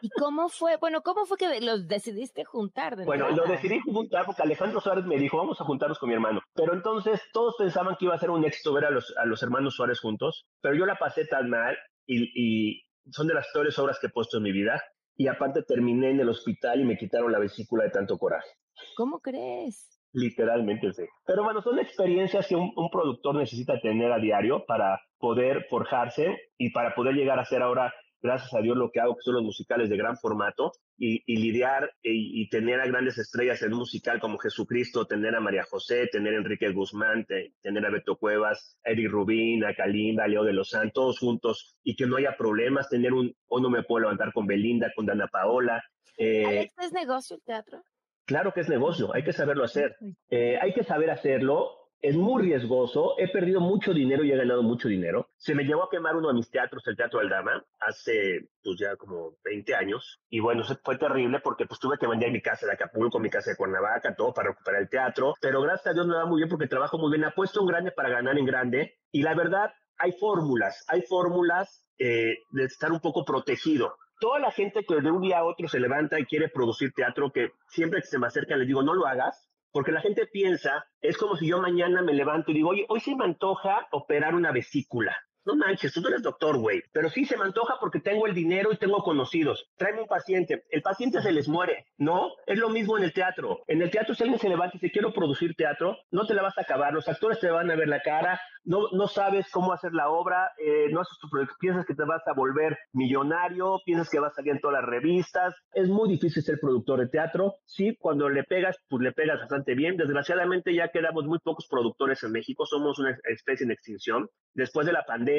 ¿Y 0.00 0.10
cómo 0.10 0.48
fue? 0.48 0.76
Bueno, 0.76 1.02
¿cómo 1.02 1.26
fue 1.26 1.36
que 1.36 1.60
los 1.60 1.88
decidiste 1.88 2.44
juntar? 2.44 2.96
de 2.96 3.04
Bueno, 3.04 3.30
lo 3.30 3.44
decidí 3.44 3.80
juntar 3.80 4.26
porque 4.26 4.42
Alejandro 4.42 4.80
Suárez 4.80 5.04
me 5.04 5.18
dijo, 5.18 5.36
vamos 5.36 5.60
a 5.60 5.64
juntarnos 5.64 5.98
con 5.98 6.08
mi 6.08 6.14
hermano. 6.14 6.40
Pero 6.54 6.74
entonces 6.74 7.20
todos 7.32 7.56
pensaban 7.58 7.96
que 7.98 8.04
iba 8.04 8.14
a 8.14 8.18
ser 8.18 8.30
un 8.30 8.44
éxito 8.44 8.72
ver 8.72 8.84
a 8.84 8.90
los, 8.90 9.14
a 9.16 9.24
los 9.24 9.42
hermanos 9.42 9.74
Suárez 9.74 10.00
juntos, 10.00 10.46
pero 10.60 10.74
yo 10.74 10.86
la 10.86 10.96
pasé 10.96 11.26
tan 11.26 11.50
mal 11.50 11.76
y, 12.06 12.30
y 12.34 12.84
son 13.10 13.26
de 13.26 13.34
las 13.34 13.48
peores 13.52 13.78
obras 13.78 13.98
que 14.00 14.06
he 14.06 14.10
puesto 14.10 14.36
en 14.36 14.44
mi 14.44 14.52
vida. 14.52 14.82
Y 15.16 15.26
aparte 15.26 15.62
terminé 15.64 16.10
en 16.10 16.20
el 16.20 16.28
hospital 16.28 16.80
y 16.80 16.84
me 16.84 16.96
quitaron 16.96 17.32
la 17.32 17.40
vesícula 17.40 17.84
de 17.84 17.90
tanto 17.90 18.18
coraje. 18.18 18.48
¿Cómo 18.96 19.18
crees? 19.18 19.98
Literalmente 20.12 20.92
sí. 20.92 21.02
Pero 21.26 21.42
bueno, 21.42 21.60
son 21.60 21.78
experiencias 21.78 22.46
que 22.46 22.54
un, 22.54 22.72
un 22.76 22.88
productor 22.90 23.34
necesita 23.34 23.80
tener 23.80 24.12
a 24.12 24.18
diario 24.18 24.64
para 24.64 25.00
poder 25.18 25.66
forjarse 25.68 26.36
y 26.56 26.70
para 26.70 26.94
poder 26.94 27.14
llegar 27.14 27.38
a 27.38 27.44
ser 27.44 27.62
ahora, 27.62 27.92
gracias 28.22 28.54
a 28.54 28.60
Dios, 28.60 28.76
lo 28.76 28.90
que 28.90 29.00
hago, 29.00 29.14
que 29.14 29.22
son 29.22 29.34
los 29.34 29.42
musicales 29.44 29.88
de 29.90 29.96
gran 29.96 30.16
formato 30.16 30.72
y, 30.96 31.22
y 31.26 31.36
lidiar 31.36 31.90
y, 32.02 32.42
y 32.42 32.48
tener 32.48 32.80
a 32.80 32.86
grandes 32.86 33.18
estrellas 33.18 33.62
en 33.62 33.72
un 33.72 33.80
musical 33.80 34.20
como 34.20 34.38
Jesucristo, 34.38 35.06
tener 35.06 35.34
a 35.34 35.40
María 35.40 35.62
José, 35.70 36.06
tener 36.10 36.34
a 36.34 36.38
Enrique 36.38 36.70
Guzmán, 36.72 37.24
te- 37.26 37.52
tener 37.62 37.84
a 37.86 37.90
Beto 37.90 38.16
Cuevas, 38.16 38.78
a 38.84 38.90
Eric 38.90 39.10
Rubín, 39.10 39.64
a 39.64 39.74
Kalimba, 39.74 40.24
a 40.24 40.28
Leo 40.28 40.44
de 40.44 40.52
los 40.52 40.70
Santos, 40.70 40.92
todos 40.94 41.18
juntos 41.18 41.76
y 41.84 41.94
que 41.96 42.06
no 42.06 42.16
haya 42.16 42.36
problemas, 42.36 42.88
tener 42.88 43.12
un, 43.12 43.34
o 43.46 43.60
no 43.60 43.70
me 43.70 43.82
puedo 43.84 44.00
levantar 44.02 44.32
con 44.32 44.46
Belinda, 44.46 44.90
con 44.96 45.06
Dana 45.06 45.28
Paola. 45.28 45.82
eh, 46.16 46.44
¿Alex, 46.46 46.74
es 46.78 46.92
negocio 46.92 47.36
el 47.36 47.42
teatro? 47.42 47.82
Claro 48.24 48.52
que 48.52 48.60
es 48.60 48.68
negocio, 48.68 49.14
hay 49.14 49.22
que 49.24 49.32
saberlo 49.32 49.64
hacer. 49.64 49.96
Eh, 50.28 50.58
hay 50.60 50.74
que 50.74 50.82
saber 50.84 51.08
hacerlo. 51.10 51.77
Es 52.00 52.16
muy 52.16 52.42
riesgoso. 52.42 53.14
He 53.18 53.28
perdido 53.28 53.60
mucho 53.60 53.92
dinero 53.92 54.24
y 54.24 54.30
he 54.30 54.36
ganado 54.36 54.62
mucho 54.62 54.88
dinero. 54.88 55.30
Se 55.36 55.54
me 55.54 55.64
llevó 55.64 55.84
a 55.84 55.90
quemar 55.90 56.16
uno 56.16 56.28
de 56.28 56.34
mis 56.34 56.50
teatros, 56.50 56.86
el 56.86 56.96
Teatro 56.96 57.20
Aldama, 57.20 57.64
hace 57.80 58.48
pues 58.62 58.78
ya 58.78 58.96
como 58.96 59.34
20 59.44 59.74
años. 59.74 60.20
Y 60.28 60.40
bueno, 60.40 60.62
fue 60.82 60.96
terrible 60.96 61.40
porque 61.40 61.66
pues 61.66 61.80
tuve 61.80 61.98
que 61.98 62.06
vender 62.06 62.30
mi 62.30 62.40
casa 62.40 62.66
de 62.66 62.72
Acapulco, 62.72 63.18
mi 63.18 63.30
casa 63.30 63.50
de 63.50 63.56
Cuernavaca, 63.56 64.14
todo 64.14 64.32
para 64.32 64.50
recuperar 64.50 64.82
el 64.82 64.88
teatro. 64.88 65.34
Pero 65.40 65.60
gracias 65.62 65.88
a 65.88 65.94
Dios 65.94 66.06
me 66.06 66.14
va 66.14 66.26
muy 66.26 66.38
bien 66.38 66.48
porque 66.48 66.68
trabajo 66.68 66.98
muy 66.98 67.10
bien. 67.10 67.24
Apuesto 67.24 67.60
un 67.60 67.68
grande 67.68 67.90
para 67.90 68.10
ganar 68.10 68.38
en 68.38 68.46
grande. 68.46 68.98
Y 69.10 69.22
la 69.22 69.34
verdad, 69.34 69.72
hay 69.98 70.12
fórmulas. 70.12 70.84
Hay 70.88 71.02
fórmulas 71.02 71.84
eh, 71.98 72.38
de 72.50 72.64
estar 72.64 72.92
un 72.92 73.00
poco 73.00 73.24
protegido 73.24 73.96
toda 74.20 74.38
la 74.38 74.50
gente 74.50 74.84
que 74.84 75.00
de 75.00 75.10
un 75.10 75.22
día 75.22 75.38
a 75.38 75.44
otro 75.44 75.68
se 75.68 75.80
levanta 75.80 76.18
y 76.18 76.26
quiere 76.26 76.48
producir 76.48 76.92
teatro, 76.92 77.30
que 77.32 77.52
siempre 77.68 78.00
que 78.00 78.08
se 78.08 78.18
me 78.18 78.26
acercan 78.26 78.58
les 78.58 78.68
digo, 78.68 78.82
no 78.82 78.94
lo 78.94 79.06
hagas, 79.06 79.47
porque 79.72 79.92
la 79.92 80.00
gente 80.00 80.26
piensa, 80.26 80.86
es 81.00 81.16
como 81.16 81.36
si 81.36 81.46
yo 81.46 81.60
mañana 81.60 82.02
me 82.02 82.14
levanto 82.14 82.50
y 82.50 82.54
digo, 82.54 82.70
oye, 82.70 82.86
hoy 82.88 83.00
se 83.00 83.14
me 83.14 83.24
antoja 83.24 83.86
operar 83.92 84.34
una 84.34 84.52
vesícula. 84.52 85.16
No 85.48 85.56
manches, 85.56 85.94
tú 85.94 86.02
no 86.02 86.08
eres 86.08 86.22
doctor, 86.22 86.58
güey. 86.58 86.82
Pero 86.92 87.08
sí 87.08 87.24
se 87.24 87.38
me 87.38 87.44
antoja 87.44 87.76
porque 87.80 88.00
tengo 88.00 88.26
el 88.26 88.34
dinero 88.34 88.70
y 88.70 88.76
tengo 88.76 88.98
conocidos. 88.98 89.66
Tráeme 89.78 90.02
un 90.02 90.06
paciente. 90.06 90.64
El 90.68 90.82
paciente 90.82 91.22
se 91.22 91.32
les 91.32 91.48
muere, 91.48 91.86
¿no? 91.96 92.32
Es 92.46 92.58
lo 92.58 92.68
mismo 92.68 92.98
en 92.98 93.04
el 93.04 93.14
teatro. 93.14 93.60
En 93.66 93.80
el 93.80 93.90
teatro, 93.90 94.14
si 94.14 94.24
alguien 94.24 94.38
se 94.38 94.50
levanta 94.50 94.76
y 94.76 94.78
dice, 94.78 94.92
quiero 94.92 95.10
producir 95.14 95.54
teatro, 95.54 95.96
no 96.10 96.26
te 96.26 96.34
la 96.34 96.42
vas 96.42 96.58
a 96.58 96.60
acabar. 96.60 96.92
Los 96.92 97.08
actores 97.08 97.40
te 97.40 97.48
van 97.48 97.70
a 97.70 97.76
ver 97.76 97.88
la 97.88 98.02
cara, 98.02 98.38
no, 98.64 98.88
no 98.92 99.06
sabes 99.06 99.50
cómo 99.50 99.72
hacer 99.72 99.94
la 99.94 100.10
obra, 100.10 100.52
eh, 100.58 100.90
no 100.90 101.00
haces 101.00 101.16
tu 101.18 101.30
proyecto, 101.30 101.54
piensas 101.58 101.86
que 101.86 101.94
te 101.94 102.04
vas 102.04 102.20
a 102.28 102.34
volver 102.34 102.76
millonario, 102.92 103.80
piensas 103.86 104.10
que 104.10 104.20
vas 104.20 104.32
a 104.32 104.34
salir 104.34 104.52
en 104.52 104.60
todas 104.60 104.82
las 104.82 104.90
revistas. 104.90 105.54
Es 105.72 105.88
muy 105.88 106.10
difícil 106.10 106.42
ser 106.42 106.58
productor 106.60 107.00
de 107.00 107.08
teatro. 107.08 107.54
Sí, 107.64 107.96
cuando 107.98 108.28
le 108.28 108.44
pegas, 108.44 108.76
pues 108.90 109.02
le 109.02 109.12
pegas 109.12 109.40
bastante 109.40 109.74
bien. 109.74 109.96
Desgraciadamente 109.96 110.74
ya 110.74 110.88
quedamos 110.88 111.24
muy 111.24 111.38
pocos 111.38 111.66
productores 111.70 112.22
en 112.22 112.32
México, 112.32 112.66
somos 112.66 112.98
una 112.98 113.16
especie 113.24 113.64
en 113.64 113.70
extinción. 113.70 114.28
Después 114.52 114.86
de 114.86 114.92
la 114.92 115.04
pandemia, 115.04 115.37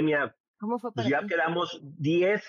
¿Cómo 0.59 0.79
fue 0.79 0.91
pues 0.93 1.07
para 1.07 1.09
ya 1.09 1.21
ti? 1.21 1.33
quedamos 1.33 1.81
10, 1.99 2.43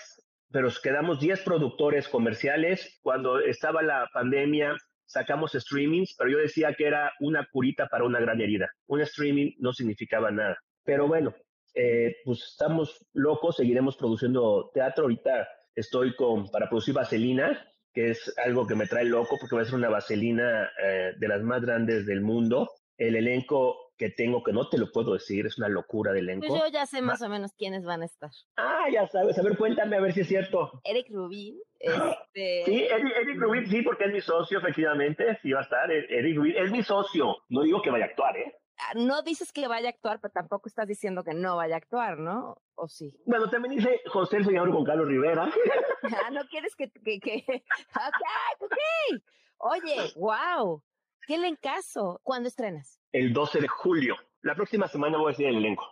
pero 0.51 0.69
quedamos 0.83 1.19
10 1.19 1.41
productores 1.41 2.07
comerciales. 2.07 2.99
Cuando 3.01 3.39
estaba 3.39 3.81
la 3.81 4.09
pandemia, 4.13 4.75
sacamos 5.05 5.51
streamings, 5.53 6.15
pero 6.17 6.31
yo 6.31 6.37
decía 6.37 6.73
que 6.73 6.87
era 6.87 7.11
una 7.19 7.47
curita 7.51 7.87
para 7.87 8.05
una 8.05 8.19
gran 8.19 8.41
herida. 8.41 8.69
Un 8.87 9.01
streaming 9.01 9.51
no 9.59 9.73
significaba 9.73 10.31
nada. 10.31 10.57
Pero 10.83 11.07
bueno, 11.07 11.33
eh, 11.73 12.15
pues 12.25 12.43
estamos 12.43 13.05
locos, 13.13 13.57
seguiremos 13.57 13.95
produciendo 13.97 14.71
teatro. 14.73 15.03
Ahorita 15.03 15.47
estoy 15.75 16.15
con, 16.15 16.49
para 16.49 16.67
producir 16.67 16.93
Vaselina, 16.93 17.65
que 17.93 18.11
es 18.11 18.33
algo 18.45 18.67
que 18.67 18.75
me 18.75 18.87
trae 18.87 19.05
loco 19.05 19.37
porque 19.39 19.55
va 19.55 19.61
a 19.61 19.65
ser 19.65 19.75
una 19.75 19.89
Vaselina 19.89 20.69
eh, 20.83 21.13
de 21.17 21.27
las 21.27 21.41
más 21.41 21.61
grandes 21.61 22.05
del 22.05 22.21
mundo. 22.21 22.69
El 22.97 23.15
elenco 23.15 23.90
que 24.01 24.09
tengo 24.09 24.41
que 24.41 24.51
no 24.51 24.67
te 24.67 24.79
lo 24.79 24.91
puedo 24.91 25.13
decir, 25.13 25.45
es 25.45 25.59
una 25.59 25.69
locura 25.69 26.11
de 26.11 26.19
elenco. 26.21 26.47
Pues 26.47 26.59
yo 26.59 26.67
ya 26.69 26.87
sé 26.87 27.03
más 27.03 27.21
o 27.21 27.29
menos 27.29 27.53
quiénes 27.55 27.85
van 27.85 28.01
a 28.01 28.05
estar. 28.05 28.31
Ah, 28.57 28.87
ya 28.91 29.07
sabes, 29.07 29.37
a 29.37 29.43
ver, 29.43 29.55
cuéntame 29.55 29.95
a 29.95 30.01
ver 30.01 30.11
si 30.11 30.21
es 30.21 30.27
cierto. 30.27 30.81
Eric 30.83 31.05
Rubin, 31.11 31.59
este... 31.79 32.63
Sí, 32.65 32.83
Eric, 32.83 33.13
Eric 33.15 33.39
Rubin, 33.39 33.67
sí, 33.67 33.83
porque 33.83 34.05
es 34.05 34.11
mi 34.11 34.21
socio, 34.21 34.57
efectivamente, 34.57 35.37
sí 35.43 35.51
va 35.51 35.59
a 35.59 35.63
estar, 35.63 35.91
E- 35.91 36.07
Eric 36.09 36.35
Rubin, 36.35 36.57
es 36.57 36.71
mi 36.71 36.81
socio, 36.81 37.37
no 37.49 37.61
digo 37.61 37.79
que 37.83 37.91
vaya 37.91 38.05
a 38.05 38.07
actuar, 38.07 38.35
¿eh? 38.37 38.55
ah, 38.79 38.93
No 38.95 39.21
dices 39.21 39.51
que 39.53 39.67
vaya 39.67 39.89
a 39.89 39.91
actuar, 39.91 40.19
pero 40.19 40.31
tampoco 40.31 40.67
estás 40.67 40.87
diciendo 40.87 41.23
que 41.23 41.35
no 41.35 41.57
vaya 41.57 41.75
a 41.75 41.77
actuar, 41.77 42.17
¿no? 42.17 42.57
¿O 42.73 42.87
sí? 42.87 43.15
Bueno, 43.27 43.51
también 43.51 43.75
dice 43.75 44.01
José 44.07 44.37
el 44.37 44.45
Soñador 44.45 44.71
con 44.71 44.83
Carlos 44.83 45.07
Rivera. 45.07 45.47
Ah, 46.25 46.31
no 46.31 46.41
quieres 46.49 46.75
que... 46.75 46.89
que, 46.89 47.19
que... 47.19 47.45
Ok, 47.95 48.61
ok. 48.61 49.21
Oye, 49.59 50.11
wow. 50.15 50.81
¿Qué 51.27 51.37
le 51.37 51.47
encaso? 51.47 52.19
¿Cuándo 52.23 52.47
estrenas? 52.49 52.99
El 53.11 53.33
12 53.33 53.61
de 53.61 53.67
julio. 53.67 54.15
La 54.41 54.55
próxima 54.55 54.87
semana 54.87 55.17
voy 55.17 55.27
a 55.27 55.31
decir 55.31 55.47
el 55.47 55.57
elenco. 55.57 55.85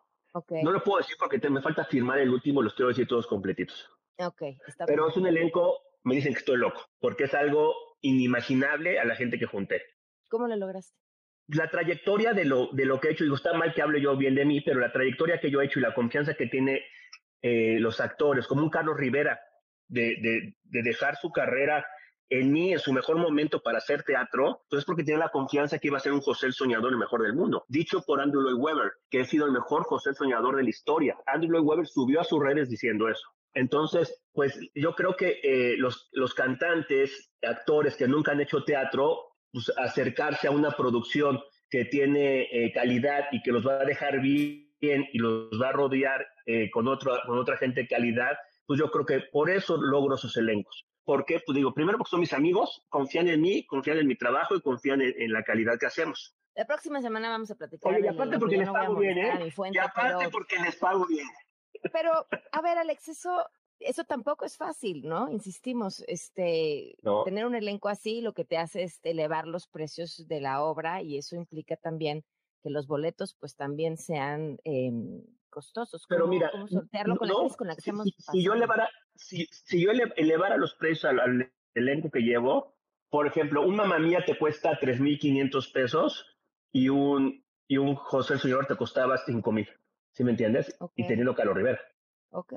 No 0.64 0.72
lo 0.72 0.84
puedo 0.84 1.00
decir 1.00 1.16
porque 1.20 1.40
te- 1.40 1.50
me 1.50 1.62
falta 1.62 1.86
firmar 1.86 2.20
el 2.20 2.30
último, 2.30 2.62
los 2.62 2.74
quiero 2.76 2.90
decir 2.90 3.08
todos 3.08 3.28
completitos. 3.28 3.90
ok. 4.18 4.42
Está 4.68 4.86
Pero 4.86 5.10
es 5.10 5.18
un 5.18 5.28
elenco, 5.28 5.80
me 6.04 6.16
dicen 6.16 6.34
que 6.34 6.40
estoy 6.40 6.58
loco, 6.58 6.82
porque 7.00 7.24
es 7.26 7.34
algo 7.34 7.74
inimaginable 8.02 9.00
a 9.00 9.06
la 9.06 9.16
gente 9.16 9.40
que 9.40 9.46
junté. 9.46 9.82
¿Cómo 10.30 10.48
lo 10.48 10.56
lograste? 10.56 10.96
La 11.48 11.70
trayectoria 11.72 12.34
de 12.34 12.46
lo, 12.46 12.68
de 12.74 12.86
lo 12.86 13.00
que 13.00 13.08
he 13.08 13.12
hecho, 13.12 13.24
digo, 13.24 13.36
está 13.36 13.54
mal 13.54 13.74
que 13.74 13.82
hable 13.82 14.02
yo 14.02 14.16
bien 14.16 14.36
de 14.36 14.46
mí, 14.46 14.62
pero 14.62 14.80
la 14.80 14.92
trayectoria 14.92 15.40
que 15.40 15.50
yo 15.50 15.62
he 15.62 15.66
hecho 15.66 15.80
y 15.80 15.82
la 15.82 15.96
confianza 15.96 16.36
que 16.36 16.46
tiene 16.48 16.84
eh, 17.42 17.78
los 17.80 18.00
actores, 18.00 18.46
como 18.46 18.62
un 18.62 18.70
Carlos 18.70 18.98
Rivera, 18.98 19.40
de, 19.88 20.16
de, 20.22 20.56
de 20.64 20.82
dejar 20.84 21.16
su 21.16 21.32
carrera 21.32 21.84
en 22.30 22.52
mí 22.52 22.74
en 22.74 22.80
su 22.80 22.94
mejor 22.94 23.18
momento 23.18 23.62
para 23.62 23.80
hacer 23.80 24.04
teatro, 24.04 24.62
entonces 24.64 24.86
porque 24.86 25.04
tiene 25.04 25.20
la 25.20 25.30
confianza 25.30 25.80
que 25.80 25.88
iba 25.88 25.98
a 25.98 26.02
ser 26.02 26.14
un 26.14 26.22
José 26.22 26.48
el 26.48 26.54
Soñador 26.54 26.92
el 26.92 26.98
mejor 26.98 27.24
del 27.24 27.34
mundo. 27.34 27.66
Dicho 27.68 28.02
por 28.02 28.22
Andrew 28.22 28.42
Lloyd 28.42 28.60
Webber, 28.60 28.92
que 29.10 29.22
he 29.22 29.26
sido 29.26 29.46
el 29.46 29.52
mejor 29.52 29.84
José 29.84 30.12
el 30.12 30.16
Soñador 30.16 30.56
de 30.56 30.64
la 30.64 30.70
historia. 30.70 31.18
Andrew 31.26 31.52
Lloyd 31.52 31.66
Webber 31.66 31.88
subió 31.88 32.22
a 32.22 32.24
sus 32.24 32.40
redes 32.42 32.70
diciendo 32.70 33.10
eso. 33.10 33.28
Entonces, 33.54 34.24
pues 34.32 34.60
yo 34.76 34.94
creo 34.94 35.16
que 35.16 35.40
eh, 35.42 35.76
los, 35.78 36.10
los 36.12 36.34
cantantes, 36.34 37.32
actores 37.42 37.96
que 37.96 38.08
nunca 38.08 38.32
han 38.32 38.42
hecho 38.42 38.64
teatro, 38.64 39.36
pues 39.52 39.72
acercarse 39.78 40.48
a 40.48 40.52
una 40.52 40.72
producción 40.72 41.40
que 41.70 41.86
tiene 41.86 42.44
eh, 42.52 42.72
calidad 42.74 43.26
y 43.32 43.42
que 43.42 43.52
los 43.52 43.66
va 43.66 43.82
a 43.82 43.86
dejar 43.86 44.22
bien 44.22 44.70
y 44.82 45.18
los 45.18 45.50
va 45.62 45.70
a 45.70 45.74
rodear 45.74 46.26
eh, 46.46 46.70
con, 46.72 46.86
con 46.86 47.38
otra 47.38 47.58
gente 47.58 47.82
de 47.82 47.88
calidad, 47.88 48.38
pues 48.66 48.80
yo 48.80 48.90
creo 48.92 49.06
que 49.06 49.28
por 49.32 49.50
eso 49.50 49.78
logro 49.78 50.16
esos 50.16 50.38
elencos. 50.38 50.89
¿Por 51.10 51.26
qué? 51.26 51.40
Pues 51.44 51.56
digo, 51.56 51.74
primero 51.74 51.98
porque 51.98 52.12
son 52.12 52.20
mis 52.20 52.34
amigos, 52.34 52.84
confían 52.88 53.28
en 53.30 53.42
mí, 53.42 53.66
confían 53.66 53.98
en 53.98 54.06
mi 54.06 54.16
trabajo 54.16 54.56
y 54.56 54.62
confían 54.62 55.02
en, 55.02 55.12
en 55.20 55.34
la 55.34 55.42
calidad 55.44 55.80
que 55.80 55.88
hacemos. 55.88 56.36
La 56.54 56.68
próxima 56.68 57.02
semana 57.02 57.30
vamos 57.30 57.50
a 57.50 57.56
platicar. 57.56 57.92
Oye, 57.92 58.06
y 58.06 58.08
aparte 58.08 58.38
porque 58.38 58.58
les 58.58 58.70
pago 58.70 58.96
bien, 58.96 59.18
¿eh? 59.18 59.50
y 59.74 59.78
aparte 59.80 60.14
pero- 60.20 60.30
porque 60.30 60.60
les 60.60 60.76
pago 60.76 61.08
bien. 61.08 61.26
Pero, 61.92 62.12
a 62.52 62.62
ver, 62.62 62.78
Alex, 62.78 63.08
eso, 63.08 63.44
eso 63.80 64.04
tampoco 64.04 64.46
es 64.46 64.56
fácil, 64.56 65.02
¿no? 65.08 65.32
Insistimos, 65.32 66.04
este, 66.08 66.96
No. 67.02 67.24
tener 67.24 67.48
un 67.48 67.56
elenco 67.56 67.90
así 67.90 68.22
lo 68.22 68.34
que 68.34 68.46
te 68.46 68.58
hace 68.60 68.84
es 68.84 69.00
elevar 69.02 69.48
los 69.48 69.66
precios 69.68 70.28
de 70.28 70.42
la 70.42 70.62
obra 70.62 71.02
y 71.02 71.18
eso 71.18 71.36
implica 71.36 71.76
también 71.76 72.24
que 72.62 72.70
los 72.70 72.86
boletos 72.86 73.36
pues 73.40 73.56
también 73.56 73.98
sean 73.98 74.60
em, 74.64 75.24
costosos. 75.50 76.06
Pero 76.08 76.26
¿Cómo- 76.26 76.34
mira, 76.34 76.52
cómo 76.52 76.68
sortearlo 76.68 77.16
con 77.18 77.28
la 77.30 77.34
no, 77.34 77.48
con 77.58 77.68
la 77.68 77.74
que 77.76 77.82
si, 77.82 77.90
estamos 77.90 78.04
si- 78.06 78.12
si 78.12 78.44
yo 78.44 78.52
pasando? 78.52 78.54
elevara, 78.56 78.90
si, 79.20 79.46
si 79.52 79.84
yo 79.84 79.92
ele- 79.92 80.14
elevara 80.16 80.58
los 80.58 80.76
precios 80.76 81.06
al, 81.06 81.20
al 81.20 81.52
elenco 81.74 82.10
que 82.10 82.22
llevo, 82.22 82.76
por 83.10 83.28
ejemplo, 83.28 83.62
un 83.64 83.76
mamá 83.76 84.00
mía 84.00 84.24
te 84.26 84.38
cuesta 84.38 84.80
3.500 84.80 85.72
pesos 85.74 86.38
y 86.72 86.90
un, 86.90 87.44
y 87.68 87.78
un 87.78 87.96
José 87.96 88.36
el 88.36 88.40
Señor 88.40 88.66
te 88.68 88.76
costaba 88.76 89.18
5.000, 89.18 89.68
¿sí 90.12 90.24
me 90.24 90.32
entiendes? 90.32 90.76
Y 90.96 91.04
teniendo 91.08 91.36
Carlos 91.36 91.56
Rivera. 91.56 91.80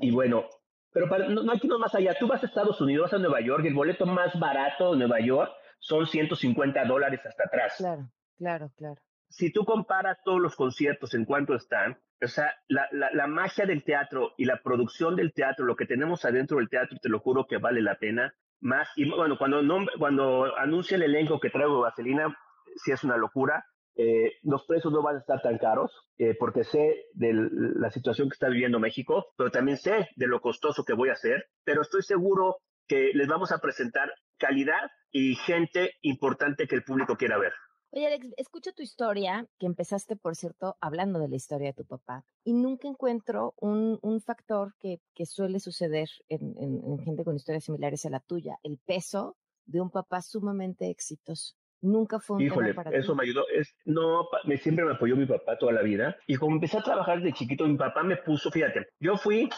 Y 0.01 0.11
bueno, 0.11 0.47
pero 0.91 1.09
para, 1.09 1.27
no, 1.27 1.43
no 1.43 1.51
hay 1.51 1.59
que 1.59 1.67
irnos 1.67 1.79
más 1.79 1.95
allá. 1.95 2.15
Tú 2.19 2.27
vas 2.27 2.43
a 2.43 2.45
Estados 2.45 2.79
Unidos, 2.79 3.05
vas 3.11 3.13
a 3.13 3.17
Nueva 3.17 3.41
York, 3.41 3.63
y 3.65 3.69
el 3.69 3.73
boleto 3.73 4.05
más 4.05 4.39
barato 4.39 4.91
de 4.91 4.99
Nueva 4.99 5.19
York 5.19 5.51
son 5.79 6.05
150 6.05 6.85
dólares 6.85 7.19
hasta 7.25 7.43
atrás. 7.45 7.75
Claro, 7.77 8.09
claro, 8.37 8.71
claro. 8.77 9.01
Si 9.29 9.51
tú 9.51 9.65
comparas 9.65 10.19
todos 10.23 10.39
los 10.39 10.55
conciertos 10.55 11.15
en 11.15 11.25
cuánto 11.25 11.55
están, 11.55 11.99
o 12.23 12.27
sea, 12.27 12.53
la, 12.67 12.87
la, 12.91 13.27
magia 13.27 13.65
del 13.65 13.83
teatro 13.83 14.33
y 14.37 14.45
la 14.45 14.61
producción 14.63 15.15
del 15.15 15.33
teatro, 15.33 15.65
lo 15.65 15.75
que 15.75 15.85
tenemos 15.85 16.25
adentro 16.25 16.57
del 16.57 16.69
teatro, 16.69 16.97
te 17.01 17.09
lo 17.09 17.19
juro 17.19 17.45
que 17.47 17.57
vale 17.57 17.81
la 17.81 17.95
pena 17.95 18.33
más. 18.61 18.89
Y 18.95 19.09
bueno, 19.09 19.37
cuando, 19.37 19.61
cuando 19.97 20.57
anuncia 20.57 20.95
el 20.95 21.03
elenco 21.03 21.39
que 21.39 21.49
traigo 21.49 21.81
Vaselina, 21.81 22.35
sí 22.77 22.91
es 22.91 23.03
una 23.03 23.17
locura. 23.17 23.65
Eh, 23.95 24.33
los 24.41 24.65
precios 24.65 24.91
no 24.91 25.03
van 25.03 25.17
a 25.17 25.19
estar 25.19 25.39
tan 25.43 25.59
caros 25.59 25.91
eh, 26.17 26.35
porque 26.39 26.63
sé 26.63 27.05
de 27.13 27.31
la 27.31 27.91
situación 27.91 28.27
que 28.27 28.33
está 28.33 28.49
viviendo 28.49 28.79
México, 28.79 29.27
pero 29.37 29.51
también 29.51 29.77
sé 29.77 30.09
de 30.15 30.27
lo 30.27 30.41
costoso 30.41 30.83
que 30.83 30.93
voy 30.93 31.09
a 31.09 31.13
hacer, 31.13 31.45
pero 31.63 31.83
estoy 31.83 32.01
seguro 32.01 32.57
que 32.87 33.11
les 33.13 33.27
vamos 33.27 33.51
a 33.51 33.59
presentar 33.59 34.11
calidad 34.39 34.89
y 35.11 35.35
gente 35.35 35.93
importante 36.01 36.67
que 36.67 36.75
el 36.75 36.83
público 36.83 37.17
quiera 37.17 37.37
ver. 37.37 37.53
Oye, 37.95 38.07
Alex, 38.07 38.25
escucho 38.37 38.71
tu 38.73 38.81
historia, 38.81 39.45
que 39.59 39.67
empezaste, 39.67 40.15
por 40.15 40.35
cierto, 40.35 40.77
hablando 40.81 41.19
de 41.19 41.27
la 41.27 41.35
historia 41.35 41.67
de 41.67 41.73
tu 41.73 41.85
papá, 41.85 42.25
y 42.43 42.53
nunca 42.53 42.87
encuentro 42.87 43.53
un, 43.61 43.99
un 44.01 44.19
factor 44.19 44.73
que, 44.79 44.99
que 45.13 45.27
suele 45.27 45.59
suceder 45.59 46.09
en, 46.27 46.55
en- 46.57 46.81
en 46.83 46.97
gente 46.99 47.23
con 47.23 47.35
historias 47.35 47.65
similares 47.65 48.03
a 48.07 48.09
la 48.09 48.19
tuya, 48.19 48.57
el 48.63 48.79
peso 48.79 49.37
de 49.65 49.79
un 49.79 49.91
papá 49.91 50.23
sumamente 50.23 50.89
exitoso. 50.89 51.53
Nunca 51.81 52.19
fue 52.19 52.37
un 52.37 52.43
Híjole, 52.43 52.73
para 52.73 52.89
eso 52.89 53.11
ti. 53.11 53.17
me 53.17 53.23
ayudó. 53.25 53.45
Es, 53.49 53.75
no, 53.85 54.27
me, 54.45 54.57
siempre 54.57 54.85
me 54.85 54.93
apoyó 54.93 55.15
mi 55.15 55.27
papá 55.27 55.59
toda 55.59 55.73
la 55.73 55.83
vida. 55.83 56.17
Y 56.25 56.37
como 56.37 56.55
empecé 56.55 56.79
a 56.79 56.83
trabajar 56.83 57.21
de 57.21 57.31
chiquito, 57.33 57.67
mi 57.67 57.77
papá 57.77 58.01
me 58.01 58.17
puso, 58.17 58.49
fíjate, 58.49 58.87
yo 58.99 59.17
fui, 59.17 59.49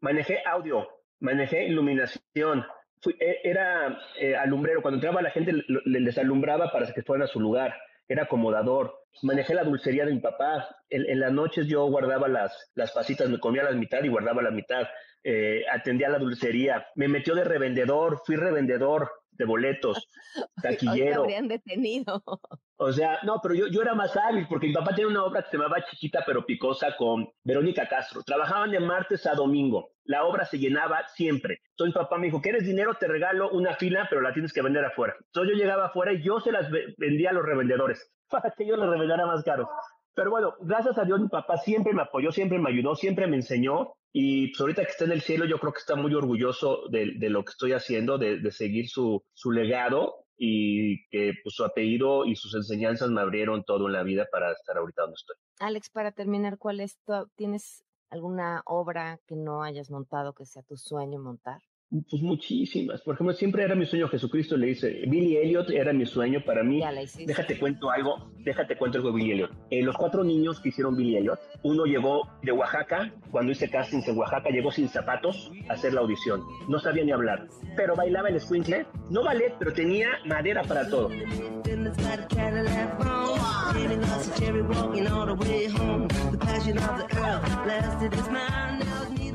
manejé 0.00 0.38
audio, 0.46 0.88
manejé 1.20 1.66
iluminación, 1.66 2.64
fui, 3.02 3.16
e- 3.20 3.40
era 3.44 3.98
eh, 4.18 4.36
alumbrero. 4.36 4.82
Cuando 4.82 4.96
entraba 4.96 5.22
la 5.22 5.30
gente, 5.30 5.52
les 5.84 6.18
alumbraba 6.18 6.70
para 6.72 6.92
que 6.92 7.02
fueran 7.02 7.24
a 7.24 7.30
su 7.30 7.40
lugar. 7.40 7.74
Era 8.08 8.24
acomodador. 8.24 8.94
Manejé 9.22 9.54
la 9.54 9.64
dulcería 9.64 10.04
de 10.06 10.14
mi 10.14 10.20
papá. 10.20 10.68
En, 10.90 11.08
en 11.08 11.20
las 11.20 11.32
noches 11.32 11.66
yo 11.66 11.86
guardaba 11.86 12.28
las, 12.28 12.72
las 12.74 12.92
pasitas, 12.92 13.28
me 13.28 13.38
comía 13.38 13.62
la 13.64 13.72
mitad 13.72 14.02
y 14.02 14.08
guardaba 14.08 14.42
la 14.42 14.50
mitad. 14.50 14.86
Eh, 15.24 15.64
atendía 15.70 16.08
la 16.08 16.18
dulcería. 16.18 16.86
Me 16.94 17.08
metió 17.08 17.34
de 17.34 17.44
revendedor, 17.44 18.22
fui 18.24 18.36
revendedor 18.36 19.10
de 19.32 19.44
boletos, 19.44 20.08
taquillero. 20.62 21.22
habrían 21.22 21.48
detenido. 21.48 22.22
O 22.84 22.92
sea, 22.92 23.20
no, 23.22 23.38
pero 23.40 23.54
yo, 23.54 23.68
yo 23.68 23.80
era 23.80 23.94
más 23.94 24.16
hábil 24.16 24.44
porque 24.48 24.66
mi 24.66 24.72
papá 24.72 24.90
tenía 24.92 25.06
una 25.06 25.22
obra 25.22 25.42
que 25.44 25.50
se 25.50 25.56
llamaba 25.56 25.84
Chiquita 25.88 26.24
pero 26.26 26.44
Picosa 26.44 26.96
con 26.96 27.28
Verónica 27.44 27.86
Castro. 27.88 28.24
Trabajaban 28.24 28.72
de 28.72 28.80
martes 28.80 29.24
a 29.24 29.34
domingo. 29.36 29.90
La 30.02 30.24
obra 30.24 30.46
se 30.46 30.58
llenaba 30.58 31.06
siempre. 31.14 31.58
Entonces 31.70 31.94
mi 31.94 32.02
papá 32.02 32.18
me 32.18 32.26
dijo, 32.26 32.40
¿quieres 32.40 32.64
dinero? 32.66 32.94
Te 32.98 33.06
regalo 33.06 33.50
una 33.52 33.74
fila, 33.76 34.08
pero 34.10 34.20
la 34.20 34.32
tienes 34.32 34.52
que 34.52 34.62
vender 34.62 34.84
afuera. 34.84 35.14
Entonces 35.26 35.54
yo 35.54 35.62
llegaba 35.62 35.86
afuera 35.86 36.12
y 36.12 36.24
yo 36.24 36.40
se 36.40 36.50
las 36.50 36.72
ve- 36.72 36.92
vendía 36.98 37.30
a 37.30 37.34
los 37.34 37.44
revendedores 37.46 38.10
para 38.28 38.50
que 38.50 38.66
yo 38.66 38.76
las 38.76 38.88
revendara 38.90 39.26
más 39.26 39.44
caros. 39.44 39.68
Pero 40.14 40.30
bueno, 40.32 40.54
gracias 40.62 40.98
a 40.98 41.04
Dios 41.04 41.20
mi 41.20 41.28
papá 41.28 41.58
siempre 41.58 41.92
me 41.92 42.02
apoyó, 42.02 42.32
siempre 42.32 42.58
me 42.58 42.70
ayudó, 42.70 42.96
siempre 42.96 43.28
me 43.28 43.36
enseñó. 43.36 43.92
Y 44.12 44.48
pues 44.48 44.60
ahorita 44.60 44.84
que 44.84 44.90
está 44.90 45.04
en 45.04 45.12
el 45.12 45.22
cielo, 45.22 45.46
yo 45.46 45.58
creo 45.58 45.72
que 45.72 45.78
está 45.78 45.96
muy 45.96 46.14
orgulloso 46.14 46.88
de, 46.90 47.12
de 47.16 47.30
lo 47.30 47.44
que 47.44 47.50
estoy 47.50 47.72
haciendo, 47.72 48.18
de, 48.18 48.38
de 48.38 48.50
seguir 48.52 48.88
su, 48.88 49.24
su 49.32 49.50
legado 49.50 50.26
y 50.36 51.06
que 51.08 51.32
pues, 51.42 51.54
su 51.54 51.64
apellido 51.64 52.24
y 52.26 52.36
sus 52.36 52.54
enseñanzas 52.54 53.10
me 53.10 53.20
abrieron 53.20 53.64
todo 53.64 53.86
en 53.86 53.92
la 53.92 54.02
vida 54.02 54.26
para 54.30 54.52
estar 54.52 54.76
ahorita 54.76 55.02
donde 55.02 55.14
estoy. 55.14 55.36
Alex, 55.60 55.88
para 55.90 56.12
terminar, 56.12 56.58
¿cuál 56.58 56.80
es 56.80 56.98
tu, 57.06 57.12
¿tienes 57.36 57.84
alguna 58.10 58.62
obra 58.66 59.18
que 59.26 59.36
no 59.36 59.62
hayas 59.62 59.90
montado 59.90 60.34
que 60.34 60.44
sea 60.44 60.62
tu 60.62 60.76
sueño 60.76 61.18
montar? 61.18 61.62
Pues 62.08 62.22
muchísimas. 62.22 63.02
Por 63.02 63.14
ejemplo, 63.14 63.34
siempre 63.34 63.64
era 63.64 63.74
mi 63.74 63.84
sueño 63.84 64.08
Jesucristo, 64.08 64.56
le 64.56 64.68
dice. 64.68 65.02
Billy 65.06 65.36
Elliot 65.36 65.68
era 65.70 65.92
mi 65.92 66.06
sueño 66.06 66.42
para 66.42 66.62
mí. 66.62 66.80
Ya 66.80 66.90
la 66.90 67.02
hiciste. 67.02 67.26
Déjate 67.26 67.58
cuento 67.58 67.90
algo, 67.90 68.30
déjate 68.38 68.78
cuento 68.78 68.96
algo 68.96 69.10
de 69.10 69.16
Billy 69.16 69.32
Elliot. 69.32 69.50
Eh, 69.68 69.82
los 69.82 69.94
cuatro 69.98 70.24
niños 70.24 70.58
que 70.60 70.70
hicieron 70.70 70.96
Billy 70.96 71.18
Elliot, 71.18 71.38
uno 71.64 71.84
llegó 71.84 72.30
de 72.42 72.52
Oaxaca, 72.52 73.12
cuando 73.30 73.52
hice 73.52 73.68
castings 73.68 74.08
en 74.08 74.16
Oaxaca, 74.16 74.48
llegó 74.48 74.70
sin 74.70 74.88
zapatos 74.88 75.52
a 75.68 75.74
hacer 75.74 75.92
la 75.92 76.00
audición. 76.00 76.42
No 76.66 76.78
sabía 76.78 77.04
ni 77.04 77.12
hablar, 77.12 77.46
pero 77.76 77.94
bailaba 77.94 78.30
el 78.30 78.40
squinkle. 78.40 78.86
No 79.10 79.22
ballet, 79.22 79.54
pero 79.58 79.74
tenía 79.74 80.08
madera 80.24 80.62
para 80.62 80.88
todo. 80.88 81.10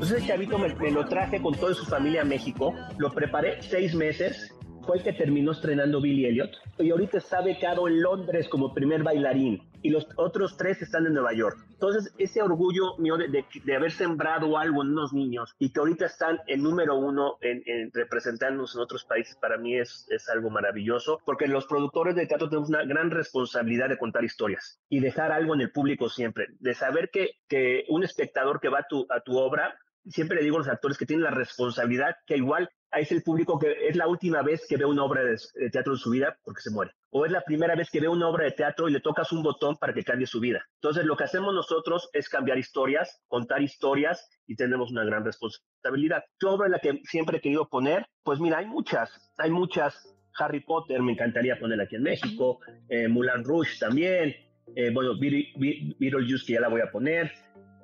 Entonces 0.08 0.26
chavito 0.26 0.58
me, 0.58 0.74
me 0.74 0.90
lo 0.90 1.04
traje 1.04 1.42
con 1.42 1.52
toda 1.54 1.74
su 1.74 1.84
familia 1.84 2.22
a 2.22 2.24
México, 2.24 2.74
lo 2.96 3.12
preparé 3.12 3.60
seis 3.60 3.94
meses, 3.94 4.54
fue 4.86 4.96
el 4.96 5.02
que 5.02 5.12
terminó 5.12 5.52
estrenando 5.52 6.00
Billy 6.00 6.24
Elliot. 6.24 6.50
Y 6.78 6.90
ahorita 6.90 7.18
está 7.18 7.42
becado 7.42 7.86
en 7.88 8.00
Londres 8.00 8.48
como 8.48 8.72
primer 8.72 9.02
bailarín. 9.02 9.68
Y 9.82 9.90
los 9.90 10.06
otros 10.16 10.56
tres 10.56 10.80
están 10.80 11.04
en 11.04 11.12
Nueva 11.12 11.34
York. 11.34 11.58
Entonces, 11.72 12.10
ese 12.16 12.40
orgullo 12.40 12.96
mío 12.96 13.18
de, 13.18 13.28
de, 13.28 13.44
de 13.62 13.76
haber 13.76 13.90
sembrado 13.90 14.56
algo 14.56 14.82
en 14.82 14.92
unos 14.92 15.12
niños 15.12 15.54
y 15.58 15.74
que 15.74 15.80
ahorita 15.80 16.06
están 16.06 16.38
en 16.46 16.62
número 16.62 16.96
uno 16.96 17.36
en, 17.42 17.62
en 17.66 17.90
representarnos 17.92 18.76
en 18.76 18.80
otros 18.80 19.04
países, 19.04 19.36
para 19.36 19.58
mí 19.58 19.76
es, 19.76 20.06
es 20.08 20.30
algo 20.30 20.48
maravilloso, 20.48 21.20
porque 21.26 21.46
los 21.48 21.66
productores 21.66 22.16
de 22.16 22.26
teatro 22.26 22.48
tenemos 22.48 22.70
una 22.70 22.82
gran 22.84 23.10
responsabilidad 23.10 23.90
de 23.90 23.98
contar 23.98 24.24
historias 24.24 24.80
y 24.88 25.00
dejar 25.00 25.32
algo 25.32 25.54
en 25.54 25.60
el 25.60 25.70
público 25.70 26.08
siempre, 26.08 26.46
de 26.60 26.72
saber 26.72 27.10
que, 27.12 27.32
que 27.46 27.84
un 27.90 28.04
espectador 28.04 28.58
que 28.58 28.70
va 28.70 28.78
a 28.78 28.86
tu, 28.88 29.06
a 29.10 29.20
tu 29.20 29.36
obra 29.36 29.78
siempre 30.10 30.36
le 30.36 30.44
digo 30.44 30.56
a 30.56 30.60
los 30.60 30.68
actores 30.68 30.98
que 30.98 31.06
tienen 31.06 31.24
la 31.24 31.30
responsabilidad 31.30 32.16
que 32.26 32.36
igual 32.36 32.68
es 32.92 33.12
el 33.12 33.22
público 33.22 33.58
que 33.58 33.88
es 33.88 33.96
la 33.96 34.08
última 34.08 34.42
vez 34.42 34.64
que 34.68 34.76
ve 34.76 34.84
una 34.84 35.04
obra 35.04 35.22
de, 35.22 35.36
teatro 35.70 35.92
en 35.92 35.98
su 35.98 36.10
vida 36.10 36.38
porque 36.42 36.62
se 36.62 36.70
muere. 36.70 36.92
O 37.10 37.26
es 37.26 37.32
la 37.32 37.42
primera 37.42 37.74
vez 37.74 37.90
que 37.90 38.00
ve 38.00 38.08
una 38.08 38.28
obra 38.28 38.44
de 38.44 38.52
teatro 38.52 38.88
y 38.88 38.92
le 38.92 39.00
tocas 39.00 39.32
un 39.32 39.42
botón 39.42 39.76
para 39.76 39.92
que 39.92 40.04
cambie 40.04 40.26
su 40.26 40.40
vida. 40.40 40.64
Entonces 40.74 41.04
lo 41.04 41.16
que 41.16 41.24
hacemos 41.24 41.54
nosotros 41.54 42.08
es 42.12 42.28
cambiar 42.28 42.58
historias, 42.58 43.20
contar 43.28 43.62
historias 43.62 44.28
y 44.46 44.56
tenemos 44.56 44.90
una 44.90 45.04
gran 45.04 45.24
responsabilidad. 45.24 46.24
¿Qué 46.38 46.46
obra 46.46 46.66
en 46.66 46.72
la 46.72 46.78
que 46.78 47.00
siempre 47.04 47.38
he 47.38 47.40
querido 47.40 47.68
poner? 47.68 48.06
Pues 48.22 48.40
mira, 48.40 48.58
hay 48.58 48.66
muchas, 48.66 49.10
hay 49.36 49.50
muchas. 49.50 50.14
Harry 50.38 50.60
Potter 50.60 51.02
me 51.02 51.12
encantaría 51.12 51.58
poner 51.58 51.80
aquí 51.80 51.96
en 51.96 52.04
México, 52.04 52.60
eh, 52.88 53.08
Mulan 53.08 53.42
Rouge 53.42 53.76
también, 53.80 54.36
eh, 54.76 54.90
bueno, 54.92 55.18
Beetlejuice 55.18 56.46
que 56.46 56.52
ya 56.52 56.60
la 56.60 56.68
voy 56.68 56.80
a 56.80 56.92
poner, 56.92 57.32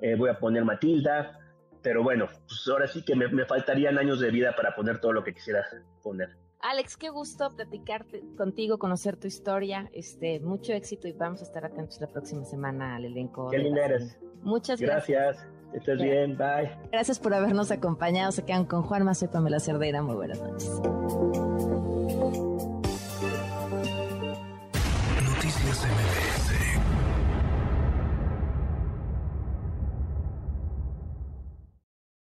eh, 0.01 0.15
voy 0.15 0.29
a 0.29 0.39
poner 0.39 0.63
Matilda, 0.63 1.37
pero 1.85 2.01
bueno, 2.01 2.27
pues 2.47 2.67
ahora 2.67 2.87
sí 2.87 3.03
que 3.03 3.15
me, 3.15 3.27
me, 3.27 3.45
faltarían 3.45 3.99
años 3.99 4.19
de 4.19 4.31
vida 4.31 4.55
para 4.55 4.75
poner 4.75 4.99
todo 4.99 5.13
lo 5.13 5.23
que 5.23 5.35
quisiera 5.35 5.63
poner. 6.01 6.35
Alex, 6.61 6.97
qué 6.97 7.09
gusto 7.09 7.55
platicar 7.55 8.07
contigo, 8.35 8.79
conocer 8.79 9.17
tu 9.17 9.27
historia, 9.27 9.87
este, 9.93 10.39
mucho 10.39 10.73
éxito 10.73 11.07
y 11.07 11.11
vamos 11.11 11.41
a 11.41 11.43
estar 11.43 11.63
atentos 11.63 12.01
la 12.01 12.07
próxima 12.07 12.43
semana 12.43 12.95
al 12.95 13.05
elenco. 13.05 13.51
Qué 13.51 13.59
linda 13.59 13.85
eres. 13.85 14.17
Muchas 14.41 14.81
gracias. 14.81 15.37
Gracias. 15.37 15.55
Estés 15.75 16.01
bien, 16.01 16.35
bye. 16.35 16.75
Gracias 16.91 17.19
por 17.19 17.35
habernos 17.35 17.69
acompañado. 17.69 18.31
Se 18.31 18.43
quedan 18.43 18.65
con 18.65 18.81
Juan 18.81 19.13
Soy 19.13 19.27
Pamela 19.27 19.59
Cerdeira. 19.59 20.01
Muy 20.01 20.15
buenas 20.15 20.41
noches. 20.41 20.81